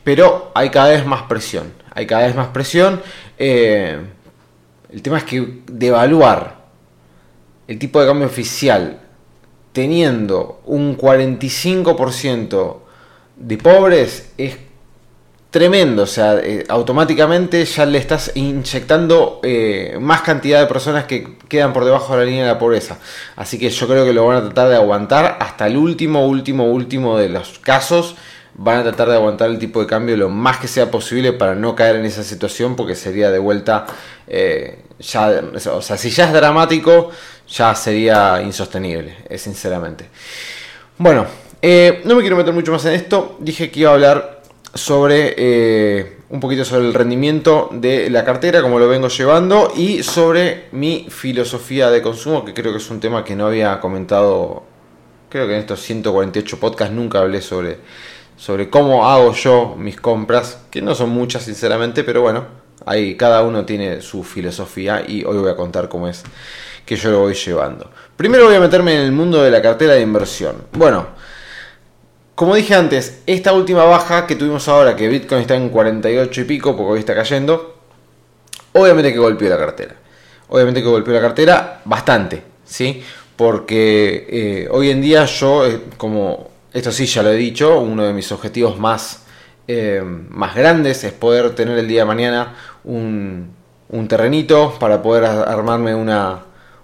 pero 0.03 0.51
hay 0.53 0.69
cada 0.69 0.89
vez 0.89 1.05
más 1.05 1.23
presión. 1.23 1.73
Hay 1.93 2.05
cada 2.05 2.27
vez 2.27 2.35
más 2.35 2.49
presión. 2.49 3.01
Eh, 3.37 3.99
el 4.91 5.01
tema 5.01 5.17
es 5.17 5.23
que 5.23 5.61
devaluar 5.65 6.57
el 7.67 7.77
tipo 7.77 7.99
de 7.99 8.07
cambio 8.07 8.27
oficial 8.27 8.99
teniendo 9.73 10.61
un 10.65 10.97
45% 10.97 12.77
de 13.35 13.57
pobres 13.57 14.31
es 14.37 14.57
tremendo, 15.49 16.03
o 16.03 16.07
sea, 16.07 16.39
eh, 16.39 16.65
automáticamente 16.67 17.63
ya 17.63 17.85
le 17.85 17.97
estás 17.97 18.31
inyectando 18.35 19.39
eh, 19.43 19.97
más 19.99 20.21
cantidad 20.21 20.59
de 20.59 20.67
personas 20.67 21.05
que 21.05 21.37
quedan 21.47 21.73
por 21.73 21.85
debajo 21.85 22.13
de 22.13 22.19
la 22.19 22.25
línea 22.25 22.43
de 22.43 22.53
la 22.53 22.59
pobreza. 22.59 22.97
Así 23.35 23.57
que 23.57 23.69
yo 23.69 23.87
creo 23.87 24.05
que 24.05 24.13
lo 24.13 24.25
van 24.25 24.37
a 24.37 24.41
tratar 24.43 24.69
de 24.69 24.75
aguantar 24.75 25.37
hasta 25.39 25.67
el 25.67 25.77
último, 25.77 26.27
último, 26.27 26.65
último 26.65 27.17
de 27.17 27.29
los 27.29 27.59
casos. 27.59 28.15
Van 28.55 28.79
a 28.79 28.83
tratar 28.83 29.09
de 29.09 29.15
aguantar 29.15 29.49
el 29.49 29.59
tipo 29.59 29.79
de 29.79 29.87
cambio 29.87 30.17
lo 30.17 30.29
más 30.29 30.57
que 30.57 30.67
sea 30.67 30.89
posible 30.89 31.31
para 31.31 31.53
no 31.53 31.75
caer 31.75 31.97
en 31.97 32.05
esa 32.05 32.23
situación 32.23 32.75
porque 32.75 32.95
sería 32.95 33.29
de 33.29 33.37
vuelta, 33.39 33.85
eh, 34.27 34.79
ya, 34.99 35.43
o 35.71 35.81
sea, 35.81 35.95
si 35.95 36.09
ya 36.09 36.25
es 36.25 36.33
dramático, 36.33 37.11
ya 37.47 37.75
sería 37.75 38.41
insostenible, 38.41 39.15
sinceramente. 39.37 40.09
Bueno, 40.97 41.27
no 41.61 42.15
me 42.15 42.21
quiero 42.21 42.35
meter 42.35 42.51
mucho 42.51 42.71
más 42.71 42.83
en 42.85 42.93
esto, 42.93 43.37
dije 43.39 43.69
que 43.69 43.81
iba 43.81 43.91
a 43.91 43.93
hablar 43.93 44.36
sobre 44.77 45.33
eh, 45.37 46.17
un 46.29 46.39
poquito 46.39 46.63
sobre 46.63 46.85
el 46.85 46.93
rendimiento 46.93 47.69
de 47.71 48.09
la 48.09 48.23
cartera, 48.23 48.61
como 48.61 48.79
lo 48.79 48.87
vengo 48.87 49.07
llevando, 49.07 49.71
y 49.75 50.03
sobre 50.03 50.67
mi 50.71 51.07
filosofía 51.09 51.89
de 51.89 52.01
consumo, 52.01 52.45
que 52.45 52.53
creo 52.53 52.71
que 52.71 52.77
es 52.77 52.89
un 52.89 52.99
tema 52.99 53.23
que 53.23 53.35
no 53.35 53.47
había 53.47 53.79
comentado, 53.79 54.63
creo 55.29 55.47
que 55.47 55.53
en 55.53 55.59
estos 55.59 55.81
148 55.81 56.59
podcasts 56.59 56.93
nunca 56.93 57.19
hablé 57.19 57.41
sobre, 57.41 57.79
sobre 58.35 58.69
cómo 58.69 59.09
hago 59.09 59.33
yo 59.33 59.75
mis 59.77 59.99
compras, 59.99 60.61
que 60.69 60.81
no 60.81 60.95
son 60.95 61.09
muchas 61.09 61.43
sinceramente, 61.43 62.03
pero 62.03 62.21
bueno, 62.21 62.45
ahí 62.85 63.15
cada 63.15 63.41
uno 63.43 63.65
tiene 63.65 64.01
su 64.01 64.23
filosofía 64.23 65.03
y 65.07 65.23
hoy 65.23 65.37
voy 65.37 65.49
a 65.49 65.55
contar 65.55 65.89
cómo 65.89 66.07
es 66.07 66.23
que 66.85 66.95
yo 66.95 67.11
lo 67.11 67.19
voy 67.19 67.33
llevando. 67.33 67.89
Primero 68.15 68.45
voy 68.45 68.55
a 68.55 68.59
meterme 68.59 68.95
en 68.95 69.01
el 69.01 69.11
mundo 69.11 69.43
de 69.43 69.51
la 69.51 69.61
cartera 69.61 69.93
de 69.93 70.01
inversión. 70.01 70.55
Bueno, 70.71 71.07
como 72.37 72.53
dije 72.53 72.75
antes, 72.75 73.23
esta 73.25 73.51
última 73.51 73.83
baja 73.85 74.27
que 74.27 74.35
tuvimos 74.35 74.67
ahora, 74.67 74.95
que 74.95 75.07
Bitcoin 75.07 75.41
está 75.41 75.55
en 75.55 75.69
48 75.69 76.41
y 76.41 76.43
pico, 76.43 76.77
porque 76.77 76.91
hoy 76.91 76.99
está 76.99 77.15
cayendo, 77.15 77.79
obviamente 78.73 79.11
que 79.11 79.17
golpeó 79.17 79.49
la 79.49 79.57
cartera. 79.57 79.95
Obviamente 80.49 80.83
que 80.83 80.87
golpeó 80.87 81.15
la 81.15 81.21
cartera 81.21 81.81
bastante, 81.83 82.43
¿sí? 82.63 83.01
Porque 83.35 84.27
eh, 84.29 84.67
hoy 84.69 84.91
en 84.91 85.01
día 85.01 85.25
yo, 85.25 85.65
eh, 85.65 85.81
como 85.97 86.51
esto 86.73 86.91
sí 86.91 87.07
ya 87.07 87.23
lo 87.23 87.31
he 87.31 87.35
dicho, 87.35 87.79
uno 87.79 88.05
de 88.05 88.13
mis 88.13 88.31
objetivos 88.31 88.77
más, 88.77 89.23
eh, 89.67 90.03
más 90.05 90.53
grandes 90.53 91.03
es 91.05 91.13
poder 91.13 91.55
tener 91.55 91.75
el 91.79 91.87
día 91.87 92.01
de 92.01 92.05
mañana 92.05 92.55
un, 92.83 93.49
un 93.89 94.07
terrenito 94.07 94.77
para 94.79 95.01
poder 95.01 95.25
armarme 95.25 95.95
una, 95.95 96.43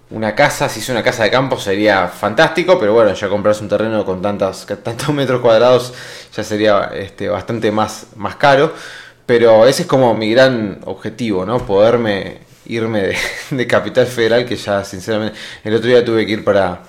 una 0.09 0.35
casa, 0.35 0.69
si 0.69 0.79
es 0.79 0.89
una 0.89 1.03
casa 1.03 1.23
de 1.23 1.31
campo 1.31 1.57
sería 1.59 2.07
fantástico, 2.07 2.77
pero 2.79 2.93
bueno, 2.93 3.13
ya 3.13 3.29
comprarse 3.29 3.63
un 3.63 3.69
terreno 3.69 4.05
con 4.05 4.21
tantos, 4.21 4.65
tantos 4.83 5.09
metros 5.09 5.41
cuadrados 5.41 5.93
ya 6.35 6.43
sería 6.43 6.91
este, 6.93 7.29
bastante 7.29 7.71
más, 7.71 8.07
más 8.15 8.35
caro. 8.35 8.73
Pero 9.25 9.65
ese 9.65 9.83
es 9.83 9.87
como 9.87 10.13
mi 10.13 10.31
gran 10.31 10.79
objetivo, 10.85 11.45
¿no? 11.45 11.59
Poderme 11.65 12.41
irme 12.65 13.13
de, 13.49 13.67
Capital 13.67 14.05
Federal, 14.05 14.45
que 14.45 14.55
ya 14.55 14.83
sinceramente 14.83 15.37
el 15.63 15.73
otro 15.75 15.87
día 15.87 16.03
tuve 16.03 16.25
que 16.25 16.33
ir 16.33 16.43
para... 16.43 16.83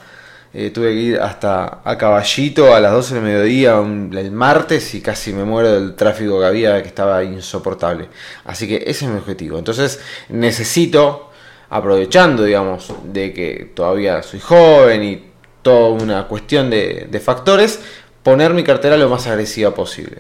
Eh, 0.57 0.71
tuve 0.71 0.91
que 0.91 1.01
ir 1.01 1.21
hasta 1.21 1.81
a 1.85 1.99
Caballito 1.99 2.73
a 2.77 2.79
las 2.79 2.93
12 2.93 3.15
del 3.15 3.25
mediodía 3.25 3.77
el 3.77 4.31
martes 4.31 4.95
y 4.95 5.01
casi 5.01 5.33
me 5.33 5.43
muero 5.43 5.73
del 5.73 5.97
tráfico 5.97 6.39
que 6.39 6.47
había, 6.47 6.81
que 6.81 6.87
estaba 6.87 7.25
insoportable. 7.25 8.09
Así 8.45 8.69
que 8.69 8.77
ese 8.77 9.07
es 9.07 9.11
mi 9.11 9.19
objetivo. 9.19 9.59
Entonces 9.59 9.99
necesito 10.29 11.33
aprovechando, 11.75 12.45
digamos, 12.45 12.93
de 13.03 13.33
que 13.33 13.73
todavía 13.75 14.23
soy 14.23 14.39
joven 14.39 15.03
y 15.03 15.25
toda 15.61 15.89
una 15.89 16.29
cuestión 16.29 16.71
de, 16.71 17.21
factores, 17.21 17.81
poner 18.23 18.55
mi 18.55 18.63
cartera 18.63 18.97
lo 18.97 19.09
más 19.09 19.27
agresiva 19.27 19.75
posible. 19.75 20.19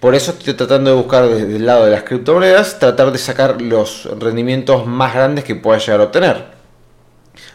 Por 0.00 0.14
eso 0.14 0.30
estoy 0.30 0.54
tratando 0.54 0.88
de 0.88 0.96
buscar 0.96 1.28
desde 1.28 1.56
el 1.56 1.66
lado 1.66 1.84
de 1.84 1.90
las 1.90 2.04
criptomonedas, 2.04 2.78
tratar 2.78 3.12
de 3.12 3.18
sacar 3.18 3.60
los 3.60 4.08
rendimientos 4.18 4.86
más 4.86 5.12
grandes 5.12 5.44
que 5.44 5.54
pueda 5.56 5.78
llegar 5.78 6.00
a 6.00 6.04
obtener. 6.04 6.46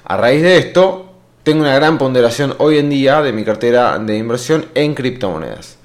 A 0.03 0.15
raíz 0.15 0.43
de 0.43 0.58
esto, 0.60 1.12
tengo 1.41 1.62
una 1.62 1.74
gran 1.74 1.98
ponderación 1.98 2.53
hoy 2.60 2.77
en 2.77 2.91
día 2.91 3.24
de 3.24 3.34
mi 3.34 3.43
cartera 3.43 3.98
de 3.98 4.15
inversión 4.15 4.67
en 4.75 4.93
criptomonedas. 4.93 5.79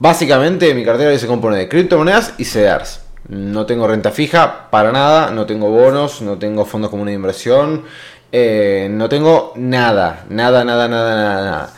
Básicamente 0.00 0.74
mi 0.74 0.84
cartera 0.84 1.16
se 1.16 1.28
compone 1.28 1.58
de 1.58 1.68
criptomonedas 1.68 2.34
y 2.38 2.44
CDRs. 2.44 3.07
No 3.28 3.66
tengo 3.66 3.86
renta 3.86 4.10
fija 4.10 4.70
para 4.70 4.90
nada, 4.90 5.30
no 5.30 5.44
tengo 5.46 5.70
bonos, 5.70 6.22
no 6.22 6.38
tengo 6.38 6.64
fondos 6.64 6.90
comunes 6.90 7.12
de 7.12 7.16
inversión, 7.16 7.84
eh, 8.32 8.88
no 8.90 9.08
tengo 9.08 9.52
nada, 9.56 10.24
nada, 10.30 10.64
nada, 10.64 10.88
nada, 10.88 11.14
nada. 11.14 11.74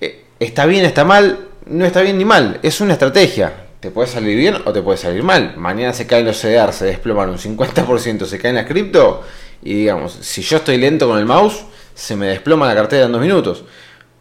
Eh, 0.00 0.24
está 0.40 0.66
bien, 0.66 0.84
está 0.84 1.04
mal, 1.04 1.46
no 1.66 1.84
está 1.84 2.02
bien 2.02 2.18
ni 2.18 2.24
mal, 2.24 2.58
es 2.62 2.80
una 2.80 2.94
estrategia. 2.94 3.52
Te 3.80 3.92
puede 3.92 4.08
salir 4.08 4.36
bien 4.36 4.56
o 4.64 4.72
te 4.72 4.82
puede 4.82 4.98
salir 4.98 5.22
mal. 5.22 5.56
Mañana 5.56 5.92
se 5.92 6.06
caen 6.06 6.26
los 6.26 6.40
CDR, 6.40 6.72
se 6.72 6.86
desploman 6.86 7.30
un 7.30 7.38
50%, 7.38 8.24
se 8.24 8.38
caen 8.38 8.56
las 8.56 8.66
cripto 8.66 9.22
y 9.62 9.74
digamos, 9.74 10.12
si 10.20 10.42
yo 10.42 10.58
estoy 10.58 10.78
lento 10.78 11.08
con 11.08 11.18
el 11.18 11.26
mouse, 11.26 11.64
se 11.94 12.16
me 12.16 12.26
desploma 12.26 12.66
la 12.66 12.74
cartera 12.74 13.06
en 13.06 13.12
dos 13.12 13.20
minutos. 13.20 13.64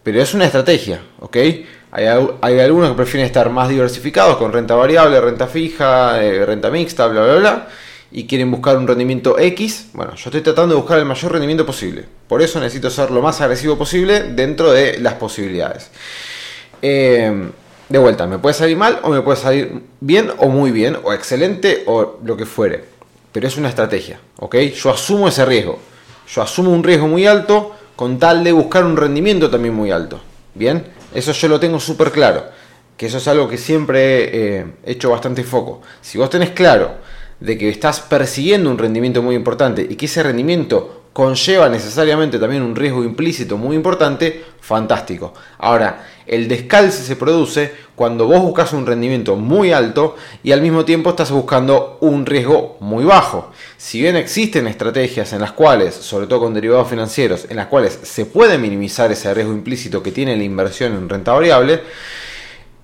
Pero 0.03 0.21
es 0.21 0.33
una 0.33 0.45
estrategia, 0.45 1.01
¿ok? 1.19 1.37
Hay, 1.97 2.59
algunos 2.59 2.91
que 2.91 2.95
prefieren 2.95 3.25
estar 3.25 3.49
más 3.49 3.69
diversificados 3.69 4.37
con 4.37 4.53
renta 4.53 4.75
variable, 4.75 5.19
renta 5.19 5.47
fija, 5.47 6.23
eh, 6.23 6.45
renta 6.45 6.69
mixta, 6.69 7.07
bla, 7.07 7.23
bla, 7.23 7.35
bla, 7.37 7.67
y 8.11 8.27
quieren 8.27 8.51
buscar 8.51 8.77
un 8.77 8.87
rendimiento 8.87 9.39
X. 9.39 9.89
Bueno, 9.93 10.13
yo 10.13 10.29
estoy 10.29 10.41
tratando 10.41 10.75
de 10.75 10.81
buscar 10.81 10.99
el 10.99 11.05
mayor 11.05 11.31
rendimiento 11.31 11.65
posible. 11.65 12.05
Por 12.27 12.43
eso 12.43 12.59
necesito 12.59 12.91
ser 12.91 13.09
lo 13.09 13.23
más 13.23 13.41
agresivo 13.41 13.79
posible 13.79 14.21
dentro 14.21 14.71
de 14.71 14.99
las 14.99 15.15
posibilidades. 15.15 15.89
Eh, 16.83 17.49
de 17.89 17.97
vuelta, 17.97 18.27
me 18.27 18.37
puede 18.37 18.53
salir 18.53 18.77
mal 18.77 18.99
o 19.01 19.09
me 19.09 19.21
puede 19.21 19.37
salir 19.37 19.81
bien 19.99 20.29
o 20.37 20.49
muy 20.49 20.69
bien 20.69 20.99
o 21.03 21.13
excelente 21.13 21.81
o 21.87 22.19
lo 22.23 22.37
que 22.37 22.45
fuere. 22.45 22.83
Pero 23.31 23.47
es 23.47 23.57
una 23.57 23.69
estrategia, 23.69 24.19
¿ok? 24.37 24.55
Yo 24.55 24.91
asumo 24.91 25.27
ese 25.27 25.45
riesgo. 25.45 25.79
Yo 26.27 26.43
asumo 26.43 26.69
un 26.69 26.83
riesgo 26.83 27.07
muy 27.07 27.25
alto 27.25 27.75
con 27.95 28.19
tal 28.19 28.43
de 28.43 28.51
buscar 28.51 28.83
un 28.83 28.97
rendimiento 28.97 29.49
también 29.49 29.73
muy 29.73 29.89
alto. 29.89 30.19
¿Bien? 30.53 30.96
Eso 31.13 31.31
yo 31.31 31.47
lo 31.47 31.59
tengo 31.59 31.79
súper 31.79 32.11
claro. 32.11 32.45
Que 32.95 33.05
eso 33.05 33.17
es 33.17 33.27
algo 33.27 33.47
que 33.47 33.57
siempre 33.57 34.23
he 34.23 34.59
eh, 34.59 34.65
hecho 34.85 35.11
bastante 35.11 35.43
foco. 35.43 35.81
Si 36.01 36.17
vos 36.17 36.29
tenés 36.29 36.51
claro 36.51 36.95
de 37.39 37.57
que 37.57 37.69
estás 37.69 37.99
persiguiendo 37.99 38.71
un 38.71 38.77
rendimiento 38.77 39.21
muy 39.21 39.35
importante 39.35 39.85
y 39.87 39.95
que 39.95 40.07
ese 40.07 40.23
rendimiento 40.23 41.03
conlleva 41.13 41.69
necesariamente 41.69 42.39
también 42.39 42.61
un 42.61 42.75
riesgo 42.75 43.03
implícito 43.03 43.57
muy 43.57 43.75
importante, 43.75 44.43
fantástico. 44.61 45.33
Ahora, 45.57 46.05
el 46.27 46.47
descalce 46.47 47.03
se 47.03 47.15
produce 47.15 47.71
cuando 47.95 48.27
vos 48.27 48.41
buscas 48.41 48.73
un 48.73 48.85
rendimiento 48.85 49.35
muy 49.35 49.71
alto 49.71 50.15
y 50.43 50.51
al 50.51 50.61
mismo 50.61 50.85
tiempo 50.85 51.09
estás 51.09 51.31
buscando 51.31 51.97
un 52.01 52.25
riesgo 52.25 52.77
muy 52.79 53.05
bajo. 53.05 53.51
Si 53.77 54.01
bien 54.01 54.15
existen 54.15 54.67
estrategias 54.67 55.33
en 55.33 55.41
las 55.41 55.53
cuales, 55.53 55.95
sobre 55.95 56.27
todo 56.27 56.41
con 56.41 56.53
derivados 56.53 56.89
financieros, 56.89 57.47
en 57.49 57.55
las 57.55 57.67
cuales 57.67 57.97
se 58.03 58.25
puede 58.25 58.57
minimizar 58.57 59.11
ese 59.11 59.33
riesgo 59.33 59.53
implícito 59.53 60.03
que 60.03 60.11
tiene 60.11 60.35
la 60.35 60.43
inversión 60.43 60.93
en 60.93 61.09
renta 61.09 61.33
variable, 61.33 61.81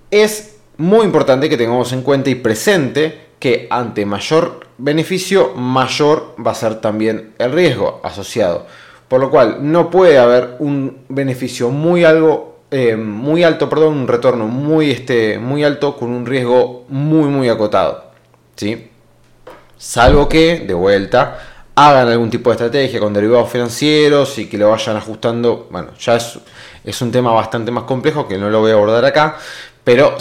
es 0.10 0.56
muy 0.78 1.06
importante 1.06 1.50
que 1.50 1.58
tengamos 1.58 1.92
en 1.92 2.02
cuenta 2.02 2.30
y 2.30 2.36
presente 2.36 3.34
que 3.40 3.68
ante 3.70 4.06
mayor 4.06 4.68
beneficio, 4.78 5.54
mayor 5.56 6.36
va 6.46 6.52
a 6.52 6.56
ser 6.56 6.82
también 6.82 7.34
el 7.38 7.52
riesgo 7.52 8.00
asociado. 8.04 8.66
Por 9.08 9.22
lo 9.22 9.30
cual 9.30 9.58
no 9.62 9.92
puede 9.92 10.18
haber 10.18 10.56
un 10.60 11.06
beneficio 11.10 11.70
muy 11.70 12.04
algo 12.04 12.53
eh, 12.74 12.96
muy 12.96 13.44
alto, 13.44 13.70
perdón, 13.70 13.94
un 13.94 14.08
retorno 14.08 14.48
muy, 14.48 14.90
este, 14.90 15.38
muy 15.38 15.64
alto 15.64 15.96
con 15.96 16.10
un 16.10 16.26
riesgo 16.26 16.86
muy 16.90 17.30
muy 17.30 17.48
acotado. 17.48 18.06
¿sí? 18.56 18.90
Salvo 19.78 20.28
que, 20.28 20.64
de 20.66 20.74
vuelta, 20.74 21.40
hagan 21.76 22.08
algún 22.08 22.32
tipo 22.32 22.50
de 22.50 22.56
estrategia 22.56 23.00
con 23.00 23.14
derivados 23.14 23.52
financieros 23.52 24.40
y 24.40 24.48
que 24.48 24.58
lo 24.58 24.72
vayan 24.72 24.98
ajustando. 24.98 25.68
Bueno, 25.70 25.90
ya 26.00 26.16
es, 26.16 26.40
es 26.84 27.02
un 27.02 27.12
tema 27.12 27.32
bastante 27.32 27.70
más 27.70 27.84
complejo 27.84 28.28
que 28.28 28.38
no 28.40 28.50
lo 28.50 28.62
voy 28.62 28.72
a 28.72 28.74
abordar 28.74 29.06
acá, 29.06 29.38
pero 29.84 30.18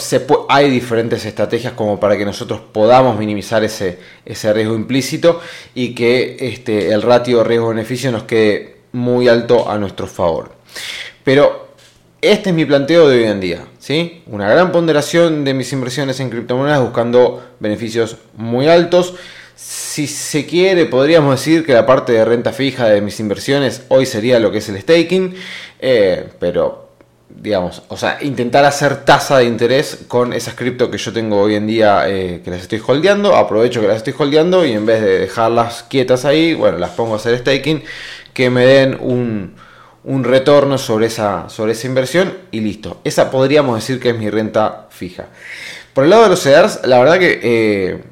hay 0.49 0.69
diferentes 0.69 1.25
estrategias 1.25 1.73
como 1.73 1.99
para 1.99 2.17
que 2.17 2.25
nosotros 2.25 2.61
podamos 2.71 3.17
minimizar 3.17 3.63
ese, 3.63 3.97
ese 4.25 4.53
riesgo 4.53 4.75
implícito 4.75 5.41
y 5.73 5.95
que 5.95 6.37
este, 6.39 6.91
el 6.91 7.01
ratio 7.01 7.43
riesgo-beneficio 7.43 8.11
nos 8.11 8.23
quede 8.23 8.77
muy 8.91 9.27
alto 9.27 9.69
a 9.69 9.77
nuestro 9.77 10.05
favor. 10.05 10.51
Pero 11.23 11.62
este 12.23 12.49
es 12.49 12.55
mi 12.55 12.65
planteo 12.65 13.09
de 13.09 13.17
hoy 13.17 13.23
en 13.25 13.39
día. 13.39 13.65
¿sí? 13.79 14.23
Una 14.27 14.49
gran 14.49 14.71
ponderación 14.71 15.43
de 15.43 15.53
mis 15.53 15.71
inversiones 15.73 16.19
en 16.19 16.29
criptomonedas 16.29 16.81
buscando 16.81 17.43
beneficios 17.59 18.17
muy 18.35 18.67
altos. 18.67 19.15
Si 19.55 20.07
se 20.07 20.45
quiere, 20.45 20.85
podríamos 20.85 21.39
decir 21.39 21.65
que 21.65 21.73
la 21.73 21.85
parte 21.85 22.13
de 22.13 22.25
renta 22.25 22.53
fija 22.53 22.87
de 22.87 23.01
mis 23.01 23.19
inversiones 23.19 23.83
hoy 23.89 24.05
sería 24.05 24.39
lo 24.39 24.51
que 24.51 24.59
es 24.59 24.69
el 24.69 24.79
staking, 24.81 25.35
eh, 25.79 26.29
pero 26.39 26.83
digamos, 27.29 27.83
o 27.87 27.97
sea, 27.97 28.19
intentar 28.21 28.63
hacer 28.63 29.05
tasa 29.05 29.39
de 29.39 29.45
interés 29.45 30.05
con 30.07 30.33
esas 30.33 30.53
cripto 30.53 30.89
que 30.89 30.97
yo 30.97 31.11
tengo 31.11 31.41
hoy 31.41 31.55
en 31.55 31.67
día 31.67 32.07
eh, 32.07 32.41
que 32.43 32.51
las 32.51 32.61
estoy 32.61 32.81
holdeando, 32.85 33.35
aprovecho 33.35 33.81
que 33.81 33.87
las 33.87 33.97
estoy 33.97 34.13
holdeando 34.17 34.65
y 34.65 34.71
en 34.71 34.85
vez 34.85 35.01
de 35.01 35.19
dejarlas 35.19 35.83
quietas 35.83 36.25
ahí, 36.25 36.53
bueno, 36.53 36.77
las 36.77 36.91
pongo 36.91 37.13
a 37.13 37.17
hacer 37.17 37.37
staking, 37.37 37.83
que 38.33 38.49
me 38.49 38.65
den 38.65 38.97
un, 38.99 39.55
un 40.05 40.23
retorno 40.23 40.77
sobre 40.77 41.07
esa, 41.07 41.49
sobre 41.49 41.71
esa 41.71 41.87
inversión 41.87 42.33
y 42.51 42.59
listo. 42.59 42.99
Esa 43.03 43.31
podríamos 43.31 43.75
decir 43.75 43.99
que 43.99 44.09
es 44.09 44.17
mi 44.17 44.29
renta 44.29 44.87
fija. 44.89 45.27
Por 45.93 46.05
el 46.05 46.09
lado 46.09 46.23
de 46.23 46.29
los 46.29 46.41
CEDARs, 46.41 46.81
la 46.85 46.99
verdad 46.99 47.19
que, 47.19 47.39
eh, 47.43 48.03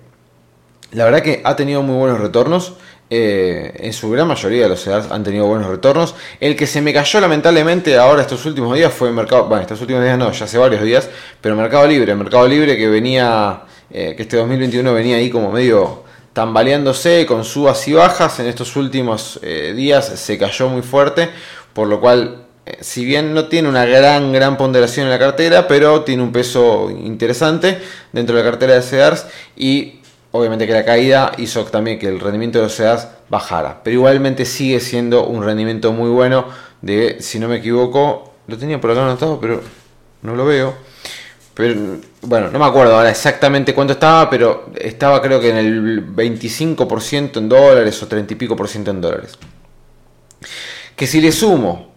la 0.91 1.05
verdad 1.05 1.21
que 1.21 1.41
ha 1.43 1.55
tenido 1.55 1.81
muy 1.81 1.95
buenos 1.95 2.19
retornos. 2.19 2.73
Eh, 3.13 3.73
en 3.79 3.91
su 3.91 4.09
gran 4.09 4.25
mayoría 4.25 4.63
de 4.63 4.69
los 4.69 4.83
CEDARs 4.83 5.11
han 5.11 5.23
tenido 5.23 5.45
buenos 5.47 5.67
retornos. 5.67 6.15
El 6.39 6.55
que 6.55 6.65
se 6.65 6.81
me 6.81 6.93
cayó 6.93 7.19
lamentablemente 7.19 7.97
ahora 7.97 8.21
estos 8.21 8.45
últimos 8.45 8.75
días 8.75 8.93
fue 8.93 9.09
el 9.09 9.15
mercado, 9.15 9.45
bueno, 9.47 9.63
estos 9.63 9.81
últimos 9.81 10.03
días 10.03 10.17
no, 10.17 10.31
ya 10.31 10.45
hace 10.45 10.57
varios 10.57 10.81
días, 10.83 11.09
pero 11.41 11.55
Mercado 11.55 11.87
Libre, 11.87 12.15
Mercado 12.15 12.47
Libre 12.47 12.77
que 12.77 12.87
venía, 12.87 13.63
eh, 13.89 14.13
que 14.15 14.21
este 14.21 14.37
2021 14.37 14.93
venía 14.93 15.17
ahí 15.17 15.29
como 15.29 15.51
medio 15.51 16.03
tambaleándose 16.31 17.25
con 17.25 17.43
subas 17.43 17.85
y 17.89 17.93
bajas, 17.93 18.39
en 18.39 18.47
estos 18.47 18.77
últimos 18.77 19.41
días 19.75 20.05
se 20.05 20.37
cayó 20.37 20.69
muy 20.69 20.81
fuerte, 20.81 21.29
por 21.73 21.87
lo 21.87 21.99
cual 21.99 22.45
si 22.79 23.05
bien 23.05 23.33
no 23.33 23.47
tiene 23.47 23.67
una 23.67 23.85
gran, 23.85 24.31
gran 24.31 24.57
ponderación 24.57 25.05
en 25.05 25.11
la 25.11 25.19
cartera, 25.19 25.67
pero 25.67 26.03
tiene 26.03 26.23
un 26.23 26.31
peso 26.31 26.89
interesante 26.89 27.79
dentro 28.11 28.35
de 28.35 28.43
la 28.43 28.49
cartera 28.49 28.73
de 28.75 28.81
CEDARS 28.81 29.25
y 29.55 30.01
Obviamente 30.33 30.65
que 30.65 30.71
la 30.71 30.85
caída 30.85 31.33
hizo 31.37 31.65
también 31.65 31.99
que 31.99 32.07
el 32.07 32.19
rendimiento 32.19 32.57
de 32.57 32.63
los 32.65 32.75
CEDAS 32.75 33.09
bajara, 33.27 33.83
pero 33.83 33.95
igualmente 33.95 34.45
sigue 34.45 34.79
siendo 34.79 35.25
un 35.25 35.43
rendimiento 35.43 35.91
muy 35.91 36.09
bueno 36.09 36.45
de, 36.81 37.17
si 37.19 37.37
no 37.37 37.49
me 37.49 37.57
equivoco, 37.57 38.33
lo 38.47 38.57
tenía 38.57 38.79
por 38.79 38.91
acá 38.91 39.03
anotado, 39.03 39.39
pero 39.41 39.61
no 40.21 40.35
lo 40.35 40.45
veo. 40.45 40.73
Pero 41.53 41.97
bueno, 42.21 42.49
no 42.49 42.59
me 42.59 42.65
acuerdo 42.65 42.95
ahora 42.95 43.09
exactamente 43.09 43.73
cuánto 43.73 43.93
estaba, 43.93 44.29
pero 44.29 44.71
estaba 44.79 45.21
creo 45.21 45.41
que 45.41 45.49
en 45.49 45.57
el 45.57 46.15
25% 46.15 47.37
en 47.37 47.49
dólares 47.49 48.01
o 48.01 48.07
30 48.07 48.33
y 48.33 48.37
pico 48.37 48.55
por 48.55 48.69
ciento 48.69 48.91
en 48.91 49.01
dólares. 49.01 49.37
Que 51.01 51.07
si 51.07 51.19
le 51.19 51.31
sumo 51.31 51.95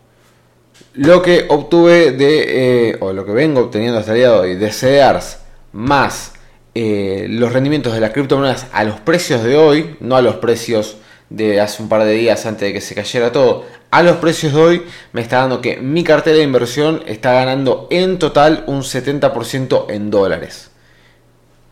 lo 0.95 1.21
que 1.21 1.45
obtuve 1.51 2.13
de, 2.13 2.89
eh, 2.89 2.97
o 3.01 3.13
lo 3.13 3.27
que 3.27 3.33
vengo 3.33 3.61
obteniendo 3.61 3.99
hasta 3.99 4.13
el 4.13 4.17
día 4.17 4.31
de 4.31 4.35
hoy, 4.35 4.55
de 4.57 4.73
CEDARS 4.73 5.41
más 5.73 6.33
eh, 6.75 7.27
los 7.29 7.53
rendimientos 7.53 7.93
de 7.93 8.01
las 8.01 8.13
criptomonedas 8.13 8.67
a 8.73 8.83
los 8.83 9.01
precios 9.01 9.43
de 9.43 9.59
hoy, 9.59 9.97
no 10.01 10.17
a 10.17 10.23
los 10.23 10.37
precios 10.37 10.97
de 11.29 11.61
hace 11.61 11.83
un 11.83 11.91
par 11.91 12.05
de 12.05 12.13
días 12.13 12.47
antes 12.47 12.63
de 12.63 12.73
que 12.73 12.81
se 12.81 12.95
cayera 12.95 13.31
todo, 13.31 13.67
a 13.91 14.03
los 14.03 14.17
precios 14.17 14.55
de 14.55 14.63
hoy 14.63 14.83
me 15.13 15.21
está 15.21 15.41
dando 15.41 15.61
que 15.61 15.77
mi 15.77 16.03
cartera 16.03 16.39
de 16.39 16.43
inversión 16.43 17.03
está 17.05 17.35
ganando 17.35 17.89
en 17.91 18.19
total 18.19 18.65
un 18.69 18.81
70% 18.81 19.85
en 19.91 20.11
dólares. 20.11 20.71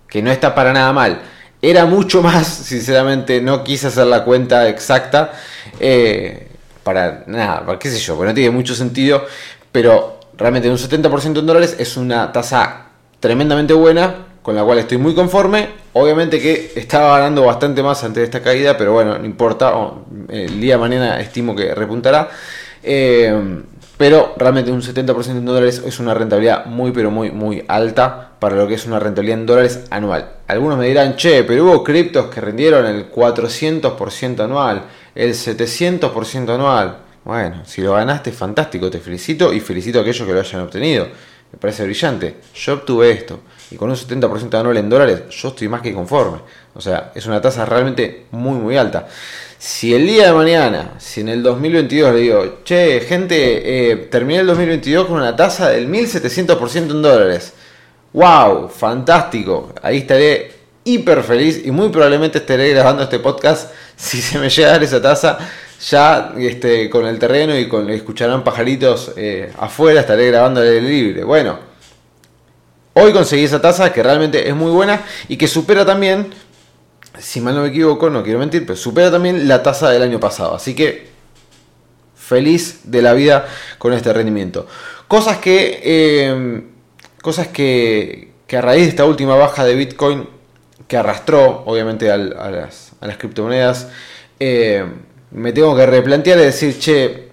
Que 0.07 0.21
no 0.21 0.31
está 0.31 0.55
para 0.55 0.75
nada 0.75 0.93
mal. 0.93 1.23
Era 1.63 1.87
mucho 1.87 2.21
más, 2.21 2.47
sinceramente, 2.67 3.41
no 3.41 3.65
quise 3.65 3.87
hacer 3.87 4.09
la 4.09 4.23
cuenta 4.23 4.69
exacta. 4.69 5.33
Eh, 5.81 6.51
para 6.83 7.25
nada, 7.27 7.79
qué 7.79 7.91
sé 7.91 7.99
yo, 7.99 8.17
porque 8.17 8.29
no 8.29 8.35
tiene 8.35 8.51
mucho 8.51 8.75
sentido. 8.75 9.25
Pero 9.71 10.21
realmente 10.37 10.71
un 10.71 10.77
70% 10.77 11.39
en 11.39 11.47
dólares 11.47 11.77
es 11.79 11.97
una 11.97 12.33
tasa 12.33 12.87
tremendamente 13.21 13.75
buena 13.75 14.27
con 14.43 14.57
la 14.57 14.65
cual 14.65 14.79
estoy 14.79 14.99
muy 14.99 15.15
conforme. 15.15 15.69
Obviamente 15.95 16.41
que 16.41 16.73
estaba 16.75 17.19
ganando 17.19 17.45
bastante 17.45 17.83
más 17.83 18.03
antes 18.05 18.21
de 18.21 18.25
esta 18.25 18.43
caída, 18.43 18.77
pero 18.77 18.93
bueno, 18.93 19.19
no 19.19 19.25
importa. 19.25 19.73
El 20.29 20.61
día 20.61 20.75
de 20.75 20.81
mañana 20.81 21.21
estimo 21.21 21.55
que 21.55 21.75
repuntará. 21.75 22.29
Eh, 22.83 23.63
pero 24.03 24.35
realmente 24.37 24.73
un 24.73 24.83
70% 24.83 25.29
en 25.31 25.45
dólares 25.45 25.81
es 25.87 26.01
una 26.01 26.13
rentabilidad 26.13 26.67
muy, 26.67 26.91
pero 26.91 27.13
muy, 27.13 27.31
muy 27.31 27.65
alta 27.69 28.33
para 28.41 28.57
lo 28.57 28.67
que 28.67 28.75
es 28.75 28.85
una 28.85 28.99
rentabilidad 28.99 29.39
en 29.39 29.47
dólares 29.47 29.85
anual. 29.91 30.29
Algunos 30.49 30.77
me 30.77 30.89
dirán, 30.89 31.15
che, 31.15 31.45
pero 31.45 31.65
hubo 31.65 31.85
criptos 31.85 32.27
que 32.27 32.41
rindieron 32.41 32.85
el 32.87 33.13
400% 33.13 34.41
anual, 34.41 34.83
el 35.15 35.35
700% 35.35 36.55
anual. 36.55 36.99
Bueno, 37.25 37.63
si 37.65 37.83
lo 37.83 37.93
ganaste, 37.93 38.33
fantástico, 38.33 38.91
te 38.91 38.99
felicito 38.99 39.53
y 39.53 39.61
felicito 39.61 39.99
a 39.99 40.03
aquellos 40.03 40.27
que 40.27 40.33
lo 40.33 40.41
hayan 40.41 40.63
obtenido. 40.63 41.09
Me 41.53 41.59
parece 41.59 41.85
brillante. 41.85 42.37
Yo 42.55 42.75
obtuve 42.75 43.11
esto 43.11 43.41
y 43.71 43.77
con 43.77 43.89
un 43.91 43.97
70% 43.97 44.55
anual 44.55 44.77
en 44.77 44.89
dólares, 44.89 45.23
yo 45.31 45.49
estoy 45.49 45.69
más 45.69 45.81
que 45.81 45.95
conforme. 45.95 46.39
O 46.75 46.81
sea, 46.81 47.13
es 47.15 47.27
una 47.27 47.41
tasa 47.41 47.65
realmente 47.65 48.27
muy, 48.31 48.59
muy 48.59 48.77
alta. 48.77 49.09
Si 49.59 49.95
el 49.95 50.07
día 50.07 50.27
de 50.27 50.33
mañana, 50.33 50.95
si 50.99 51.21
en 51.21 51.29
el 51.29 51.43
2022 51.43 52.15
le 52.15 52.21
digo, 52.21 52.59
che, 52.65 53.01
gente, 53.01 53.93
eh, 53.93 53.97
terminé 54.11 54.41
el 54.41 54.47
2022 54.47 55.07
con 55.07 55.19
una 55.19 55.37
tasa 55.37 55.71
del 55.71 55.89
1700% 55.89 56.91
en 56.91 57.03
dólares. 57.03 57.53
¡Wow! 58.13 58.69
Fantástico. 58.69 59.73
Ahí 59.81 59.99
estaré 59.99 60.62
hiper 60.85 61.23
feliz 61.23 61.63
y 61.65 61.71
muy 61.71 61.89
probablemente 61.91 62.39
estaré 62.39 62.71
grabando 62.71 63.03
este 63.03 63.19
podcast 63.19 63.71
si 63.97 64.21
se 64.21 64.39
me 64.39 64.49
llega 64.49 64.69
a 64.69 64.73
dar 64.73 64.83
esa 64.83 65.01
tasa. 65.03 65.39
Ya 65.91 66.33
este, 66.39 66.89
con 66.89 67.07
el 67.07 67.19
terreno 67.19 67.59
y 67.59 67.67
con 67.67 67.91
escucharán 67.91 68.45
pajaritos 68.45 69.13
eh, 69.17 69.53
afuera, 69.59 70.01
estaré 70.01 70.29
grabando 70.29 70.63
el 70.63 70.87
libre. 70.87 71.25
Bueno, 71.25 71.73
Hoy 72.95 73.13
conseguí 73.13 73.45
esa 73.45 73.61
tasa 73.61 73.91
que 73.91 74.03
realmente 74.03 74.47
es 74.47 74.55
muy 74.55 74.71
buena 74.71 75.03
y 75.27 75.39
que 75.39 75.49
supera 75.49 75.87
también, 75.87 76.31
si 77.19 77.41
mal 77.41 77.55
no 77.55 77.63
me 77.63 77.69
equivoco, 77.69 78.11
no 78.11 78.23
quiero 78.23 78.39
mentir, 78.39 78.67
pero 78.67 78.77
supera 78.77 79.11
también 79.11 79.49
la 79.49 79.63
tasa 79.63 79.89
del 79.91 80.03
año 80.03 80.21
pasado. 80.21 80.55
Así 80.55 80.75
que 80.75 81.09
feliz 82.15 82.81
de 82.85 83.01
la 83.01 83.15
vida 83.15 83.47
con 83.79 83.95
este 83.95 84.13
rendimiento. 84.13 84.67
Cosas 85.09 85.39
que, 85.39 85.81
eh, 85.83 86.63
cosas 87.23 87.49
que, 87.49 88.33
a 88.53 88.61
raíz 88.61 88.83
de 88.83 88.89
esta 88.91 89.07
última 89.07 89.37
baja 89.37 89.65
de 89.65 89.75
Bitcoin, 89.75 90.29
que 90.93 90.99
arrastró 90.99 91.63
obviamente 91.65 92.11
a, 92.11 92.19
las, 92.19 92.93
criptomonedas, 93.17 93.89
eh, 94.39 94.85
me 95.31 95.55
tengo 95.55 95.75
que 95.75 95.87
replantear 95.87 96.37
y 96.37 96.43
decir, 96.43 96.79
che, 96.79 97.31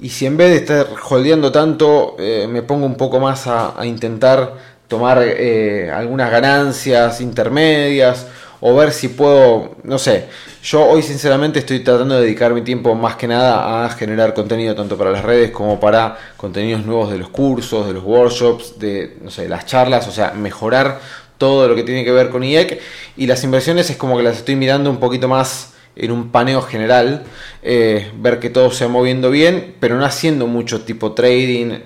y 0.00 0.08
si 0.08 0.26
en 0.26 0.36
vez 0.36 0.50
de 0.50 0.56
estar 0.58 0.86
holdeando 1.10 1.50
tanto, 1.50 2.14
eh, 2.20 2.46
me 2.48 2.62
pongo 2.62 2.86
un 2.86 2.94
poco 2.94 3.18
más 3.18 3.48
a, 3.48 3.74
intentar 3.84 4.54
tomar 4.86 5.18
eh, 5.24 5.90
algunas 5.90 6.30
ganancias 6.30 7.20
intermedias 7.20 8.28
o 8.60 8.76
ver 8.76 8.92
si 8.92 9.08
puedo, 9.08 9.74
no 9.82 9.98
sé, 9.98 10.28
yo 10.62 10.84
hoy 10.84 11.02
sinceramente 11.02 11.58
estoy 11.58 11.80
tratando 11.80 12.14
de 12.14 12.20
dedicar 12.20 12.54
mi 12.54 12.62
tiempo 12.62 12.94
más 12.94 13.16
que 13.16 13.26
nada 13.26 13.84
a 13.84 13.88
generar 13.88 14.34
contenido 14.34 14.76
tanto 14.76 14.96
para 14.96 15.10
las 15.10 15.24
redes 15.24 15.50
como 15.50 15.80
para 15.80 16.16
contenidos 16.36 16.86
nuevos 16.86 17.10
de 17.10 17.18
los 17.18 17.28
cursos, 17.28 17.88
de 17.88 17.94
los 17.94 18.04
workshops, 18.04 18.78
de, 18.78 19.16
no 19.20 19.32
sé, 19.32 19.48
las 19.48 19.66
charlas, 19.66 20.06
o 20.06 20.12
sea, 20.12 20.30
mejorar 20.30 21.00
todo 21.42 21.66
lo 21.66 21.74
que 21.74 21.82
tiene 21.82 22.04
que 22.04 22.12
ver 22.12 22.30
con 22.30 22.44
IEC 22.44 22.80
y 23.16 23.26
las 23.26 23.42
inversiones 23.42 23.90
es 23.90 23.96
como 23.96 24.16
que 24.16 24.22
las 24.22 24.36
estoy 24.36 24.54
mirando 24.54 24.90
un 24.90 24.98
poquito 24.98 25.26
más 25.26 25.72
en 25.96 26.12
un 26.12 26.30
paneo 26.30 26.62
general, 26.62 27.24
eh, 27.64 28.12
ver 28.16 28.38
que 28.38 28.48
todo 28.48 28.70
se 28.70 28.84
va 28.84 28.92
moviendo 28.92 29.28
bien, 29.28 29.74
pero 29.80 29.96
no 29.96 30.04
haciendo 30.04 30.46
mucho 30.46 30.82
tipo 30.82 31.14
trading. 31.14 31.80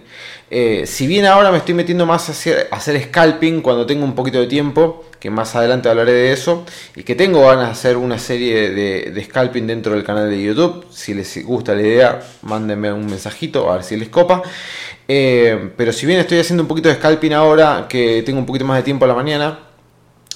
Eh, 0.48 0.84
si 0.86 1.06
bien 1.06 1.26
ahora 1.26 1.50
me 1.50 1.58
estoy 1.58 1.74
metiendo 1.74 2.06
más 2.06 2.28
a 2.28 2.32
hacer, 2.70 3.02
scalping 3.02 3.62
cuando 3.62 3.84
tengo 3.84 4.04
un 4.04 4.14
poquito 4.14 4.38
de 4.38 4.46
tiempo, 4.46 5.04
que 5.18 5.28
más 5.28 5.56
adelante 5.56 5.88
hablaré 5.88 6.12
de 6.12 6.32
eso, 6.32 6.64
y 6.94 7.02
que 7.02 7.14
tengo 7.14 7.46
ganas 7.46 7.66
de 7.66 7.72
hacer 7.72 7.96
una 7.96 8.18
serie 8.18 8.70
de, 8.70 9.24
scalping 9.24 9.66
dentro 9.66 9.94
del 9.94 10.04
canal 10.04 10.30
de 10.30 10.40
YouTube, 10.40 10.86
si 10.90 11.14
les 11.14 11.44
gusta 11.44 11.74
la 11.74 11.82
idea, 11.82 12.22
mándenme 12.42 12.92
un 12.92 13.06
mensajito 13.06 13.70
a 13.70 13.74
ver 13.76 13.84
si 13.84 13.96
les 13.96 14.08
copa. 14.08 14.42
Eh, 15.08 15.70
pero 15.76 15.92
si 15.92 16.06
bien 16.06 16.20
estoy 16.20 16.38
haciendo 16.38 16.62
un 16.62 16.68
poquito 16.68 16.88
de 16.88 16.96
scalping 16.96 17.32
ahora, 17.32 17.86
que 17.88 18.22
tengo 18.24 18.38
un 18.38 18.46
poquito 18.46 18.64
más 18.64 18.78
de 18.78 18.82
tiempo 18.84 19.04
a 19.04 19.08
la 19.08 19.14
mañana, 19.14 19.58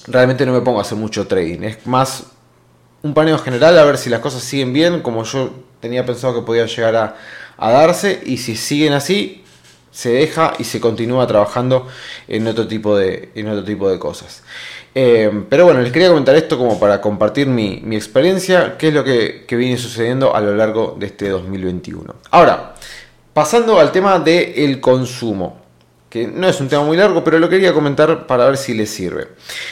realmente 0.06 0.44
no 0.46 0.52
me 0.52 0.60
pongo 0.60 0.78
a 0.78 0.82
hacer 0.82 0.98
mucho 0.98 1.26
trading. 1.26 1.62
Es 1.62 1.86
más 1.86 2.24
un 3.02 3.14
paneo 3.14 3.38
general 3.38 3.78
a 3.78 3.84
ver 3.84 3.98
si 3.98 4.10
las 4.10 4.20
cosas 4.20 4.42
siguen 4.42 4.72
bien, 4.72 5.00
como 5.00 5.24
yo 5.24 5.50
tenía 5.80 6.04
pensado 6.04 6.34
que 6.34 6.42
podía 6.42 6.66
llegar 6.66 6.96
a, 6.96 7.16
darse, 7.58 8.22
y 8.24 8.38
si 8.38 8.56
siguen 8.56 8.94
así, 8.94 9.39
se 9.90 10.10
deja 10.10 10.52
y 10.58 10.64
se 10.64 10.80
continúa 10.80 11.26
trabajando 11.26 11.88
en 12.28 12.46
otro 12.46 12.66
tipo 12.66 12.96
de, 12.96 13.30
en 13.34 13.48
otro 13.48 13.64
tipo 13.64 13.90
de 13.90 13.98
cosas. 13.98 14.42
Eh, 14.94 15.44
pero 15.48 15.64
bueno, 15.64 15.80
les 15.80 15.92
quería 15.92 16.08
comentar 16.08 16.34
esto 16.34 16.58
como 16.58 16.78
para 16.80 17.00
compartir 17.00 17.46
mi, 17.46 17.82
experiencia, 17.94 18.76
qué 18.76 18.88
es 18.88 18.94
lo 18.94 19.04
que, 19.04 19.44
viene 19.50 19.76
sucediendo 19.76 20.34
a 20.34 20.40
lo 20.40 20.54
largo 20.54 20.96
de 20.98 21.06
este 21.06 21.28
2021. 21.28 22.14
Ahora, 22.30 22.74
pasando 23.32 23.78
al 23.78 23.92
tema 23.92 24.18
del 24.18 24.80
consumo, 24.80 25.60
que 26.08 26.26
no 26.26 26.48
es 26.48 26.60
un 26.60 26.68
tema 26.68 26.82
muy 26.82 26.96
largo, 26.96 27.22
pero 27.22 27.38
lo 27.38 27.48
quería 27.48 27.72
comentar 27.72 28.26
para 28.26 28.46
ver 28.46 28.56
si 28.56 28.74
les 28.74 28.90
sirve. 28.90 29.28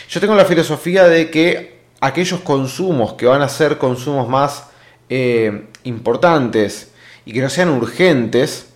Yo 0.08 0.20
tengo 0.20 0.37
la 0.37 0.44
filosofía 0.44 1.08
de 1.08 1.30
que 1.30 1.78
aquellos 2.00 2.40
consumos 2.40 3.14
que 3.14 3.26
van 3.26 3.42
a 3.42 3.48
ser 3.48 3.76
consumos 3.76 4.28
más 4.28 4.66
eh, 5.08 5.64
importantes 5.82 6.92
y 7.25 7.32
que 7.32 7.40
no 7.40 7.50
sean 7.50 7.70
urgentes, 7.70 8.68